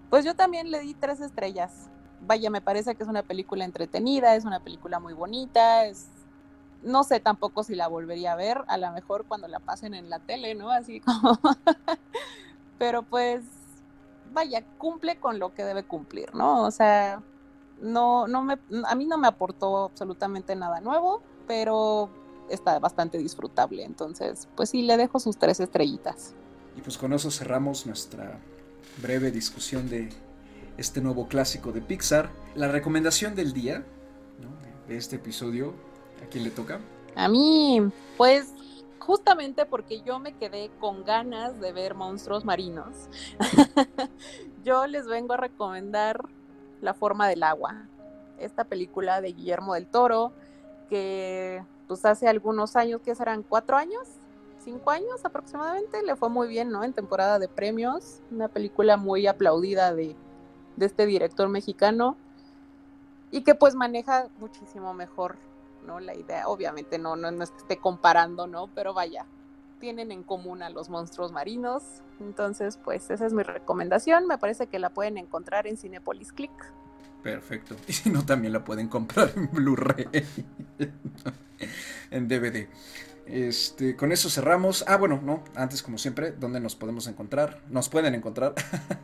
Pues 0.09 0.25
yo 0.25 0.35
también 0.35 0.71
le 0.71 0.81
di 0.81 0.95
tres 0.95 1.21
estrellas. 1.21 1.91
Vaya, 2.23 2.49
me 2.49 2.63
parece 2.63 2.95
que 2.95 3.03
es 3.03 3.11
una 3.11 3.23
película 3.23 3.67
entretenida, 3.67 4.37
es 4.37 4.47
una 4.47 4.61
película 4.61 5.01
muy 5.01 5.13
bonita, 5.13 5.85
es 5.85 6.09
no 6.83 7.05
sé 7.05 7.21
tampoco 7.21 7.63
si 7.63 7.75
la 7.75 7.89
volvería 7.89 8.33
a 8.33 8.37
ver, 8.37 8.65
a 8.69 8.79
lo 8.79 8.91
mejor 8.93 9.27
cuando 9.27 9.49
la 9.49 9.61
pasen 9.61 9.93
en 9.93 10.09
la 10.09 10.19
tele, 10.19 10.55
¿no? 10.55 10.71
Así 10.71 11.01
como 11.01 11.39
pero 12.83 13.05
pues 13.05 13.45
vaya, 14.33 14.65
cumple 14.77 15.15
con 15.21 15.39
lo 15.39 15.55
que 15.55 15.63
debe 15.63 15.85
cumplir, 15.85 16.35
¿no? 16.35 16.65
O 16.65 16.71
sea, 16.73 17.23
no, 17.81 18.27
no 18.27 18.43
me, 18.43 18.59
a 18.89 18.97
mí 18.97 19.07
no 19.07 19.19
me 19.19 19.29
aportó 19.29 19.85
absolutamente 19.85 20.57
nada 20.57 20.81
nuevo, 20.81 21.23
pero 21.47 22.11
está 22.51 22.81
bastante 22.81 23.19
disfrutable. 23.19 23.85
Entonces, 23.85 24.49
pues 24.57 24.71
sí, 24.71 24.83
le 24.83 24.97
dejo 24.97 25.21
sus 25.21 25.37
tres 25.37 25.61
estrellitas. 25.61 26.35
Y 26.77 26.81
pues 26.81 26.99
con 26.99 27.13
eso 27.13 27.31
cerramos 27.31 27.87
nuestra 27.87 28.41
breve 29.01 29.31
discusión 29.31 29.89
de 29.89 30.09
este 30.77 31.01
nuevo 31.01 31.29
clásico 31.29 31.71
de 31.71 31.83
Pixar. 31.83 32.31
La 32.57 32.67
recomendación 32.67 33.37
del 33.37 33.53
día 33.53 33.87
de 34.89 34.97
este 34.97 35.15
episodio, 35.15 35.73
¿a 36.21 36.27
quién 36.27 36.43
le 36.43 36.51
toca? 36.51 36.81
A 37.15 37.29
mí, 37.29 37.81
pues 38.17 38.49
justamente 39.03 39.67
porque 39.67 40.01
yo 40.03 40.19
me 40.19 40.33
quedé 40.33 40.71
con 40.81 41.05
ganas 41.05 41.61
de 41.61 41.73
ver 41.73 41.95
monstruos 41.95 42.45
marinos, 42.45 43.09
yo 44.65 44.87
les 44.87 45.07
vengo 45.07 45.35
a 45.35 45.37
recomendar 45.37 46.21
La 46.81 46.95
forma 46.95 47.29
del 47.29 47.43
agua, 47.43 47.87
esta 48.39 48.65
película 48.65 49.21
de 49.21 49.33
Guillermo 49.33 49.75
del 49.75 49.87
Toro, 49.87 50.33
que 50.89 51.65
pues 51.87 52.05
hace 52.05 52.29
algunos 52.29 52.77
años, 52.77 53.01
que 53.03 53.15
serán 53.15 53.43
cuatro 53.43 53.77
años, 53.77 54.09
cinco 54.59 54.91
años 54.91 55.25
aproximadamente, 55.25 56.03
le 56.03 56.17
fue 56.17 56.29
muy 56.29 56.49
bien, 56.49 56.71
¿no? 56.71 56.83
En 56.85 56.93
temporada 56.93 57.39
de 57.39 57.49
premios, 57.49 58.21
una 58.31 58.49
película 58.49 58.97
muy 58.97 59.27
aplaudida 59.27 59.95
de, 59.95 60.17
de 60.77 60.87
este 60.87 61.07
director 61.07 61.49
mexicano 61.49 62.17
y 63.31 63.43
que 63.43 63.55
pues 63.55 63.75
maneja 63.75 64.29
muchísimo 64.39 64.95
mejor 64.95 65.37
¿no? 65.83 66.01
La 66.01 66.15
idea, 66.15 66.49
obviamente 66.49 66.99
no, 66.99 67.17
no, 67.17 67.31
no 67.31 67.45
es 67.45 67.51
que 67.51 67.59
esté 67.59 67.77
comparando, 67.79 68.47
¿no? 68.47 68.69
Pero 68.75 68.95
vaya, 68.95 69.27
tienen 69.83 70.13
en 70.13 70.23
común 70.23 70.63
a 70.63 70.71
los 70.71 70.89
monstruos 70.89 71.33
marinos. 71.33 71.83
Entonces, 72.21 72.79
pues 72.83 73.11
esa 73.11 73.27
es 73.27 73.33
mi 73.33 73.43
recomendación. 73.43 74.27
Me 74.27 74.39
parece 74.39 74.69
que 74.69 74.79
la 74.79 74.91
pueden 74.91 75.19
encontrar 75.19 75.67
en 75.67 75.77
Cinepolis 75.77 76.33
Click. 76.33 76.53
Perfecto. 77.23 77.77
Y 77.89 77.93
si 77.93 78.11
no, 78.11 78.25
también 78.25 78.53
la 78.53 78.65
pueden 78.65 78.89
comprar 78.89 79.33
en 79.35 79.51
Blu-ray, 79.51 80.07
en 82.11 82.29
DVD. 82.29 82.69
Este, 83.27 83.97
con 83.97 84.13
eso 84.13 84.29
cerramos. 84.29 84.85
Ah, 84.89 84.97
bueno, 84.97 85.21
no, 85.23 85.45
antes 85.55 85.83
como 85.83 85.99
siempre, 85.99 86.33
¿dónde 86.33 86.61
nos 86.61 86.77
podemos 86.77 87.07
encontrar? 87.07 87.63
Nos 87.69 87.89
pueden 87.89 88.15
encontrar. 88.15 88.55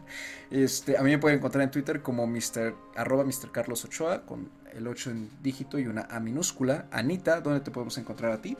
este, 0.50 0.98
a 0.98 1.02
mí 1.02 1.10
me 1.10 1.18
pueden 1.18 1.38
encontrar 1.38 1.64
en 1.64 1.70
Twitter 1.70 2.02
como 2.02 2.26
Mr. 2.26 2.74
arroba 2.96 3.24
Mr. 3.24 3.50
Carlos 3.52 3.84
Ochoa, 3.84 4.26
con 4.26 4.50
el 4.74 4.86
8 4.86 5.10
en 5.10 5.30
dígito 5.42 5.78
y 5.78 5.86
una 5.86 6.02
A 6.10 6.20
minúscula. 6.20 6.86
Anita, 6.90 7.40
¿dónde 7.40 7.60
te 7.60 7.70
podemos 7.70 7.96
encontrar 7.98 8.32
a 8.32 8.40
ti? 8.40 8.56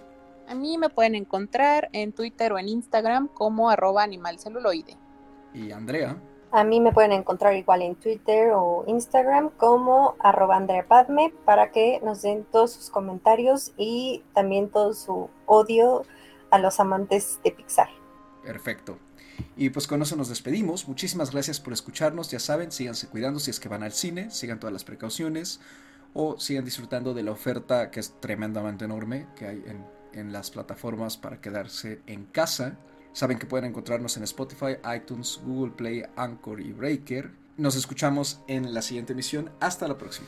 A 0.48 0.54
mí 0.54 0.78
me 0.78 0.88
pueden 0.88 1.14
encontrar 1.14 1.90
en 1.92 2.12
Twitter 2.12 2.52
o 2.52 2.58
en 2.58 2.68
Instagram 2.68 3.28
como 3.28 3.68
arroba 3.68 4.02
animalceluloide. 4.02 4.96
¿Y 5.52 5.72
Andrea? 5.72 6.16
A 6.50 6.64
mí 6.64 6.80
me 6.80 6.92
pueden 6.92 7.12
encontrar 7.12 7.54
igual 7.54 7.82
en 7.82 7.94
Twitter 7.96 8.52
o 8.54 8.84
Instagram 8.86 9.50
como 9.50 10.16
arroba 10.20 10.56
Andrea 10.56 10.86
Padme 10.88 11.34
para 11.44 11.70
que 11.70 12.00
nos 12.02 12.22
den 12.22 12.46
todos 12.50 12.72
sus 12.72 12.88
comentarios 12.88 13.72
y 13.76 14.22
también 14.32 14.70
todo 14.70 14.94
su 14.94 15.28
odio 15.44 16.04
a 16.50 16.58
los 16.58 16.80
amantes 16.80 17.38
de 17.44 17.50
Pixar. 17.50 17.88
Perfecto. 18.42 18.96
Y 19.56 19.68
pues 19.68 19.86
con 19.86 20.00
eso 20.00 20.16
nos 20.16 20.30
despedimos. 20.30 20.88
Muchísimas 20.88 21.30
gracias 21.32 21.60
por 21.60 21.74
escucharnos. 21.74 22.30
Ya 22.30 22.40
saben, 22.40 22.72
síganse 22.72 23.08
cuidando 23.08 23.38
si 23.40 23.50
es 23.50 23.60
que 23.60 23.68
van 23.68 23.82
al 23.82 23.92
cine, 23.92 24.30
sigan 24.30 24.58
todas 24.58 24.72
las 24.72 24.84
precauciones 24.84 25.60
o 26.20 26.36
sigan 26.36 26.64
disfrutando 26.64 27.14
de 27.14 27.22
la 27.22 27.30
oferta 27.30 27.92
que 27.92 28.00
es 28.00 28.20
tremendamente 28.20 28.84
enorme 28.84 29.28
que 29.36 29.46
hay 29.46 29.62
en, 29.66 29.86
en 30.12 30.32
las 30.32 30.50
plataformas 30.50 31.16
para 31.16 31.40
quedarse 31.40 32.00
en 32.08 32.24
casa. 32.24 32.76
Saben 33.12 33.38
que 33.38 33.46
pueden 33.46 33.70
encontrarnos 33.70 34.16
en 34.16 34.24
Spotify, 34.24 34.78
iTunes, 34.96 35.40
Google 35.44 35.74
Play, 35.76 36.02
Anchor 36.16 36.60
y 36.60 36.72
Breaker. 36.72 37.30
Nos 37.56 37.76
escuchamos 37.76 38.40
en 38.48 38.74
la 38.74 38.82
siguiente 38.82 39.12
emisión. 39.12 39.52
Hasta 39.60 39.86
la 39.86 39.96
próxima. 39.96 40.26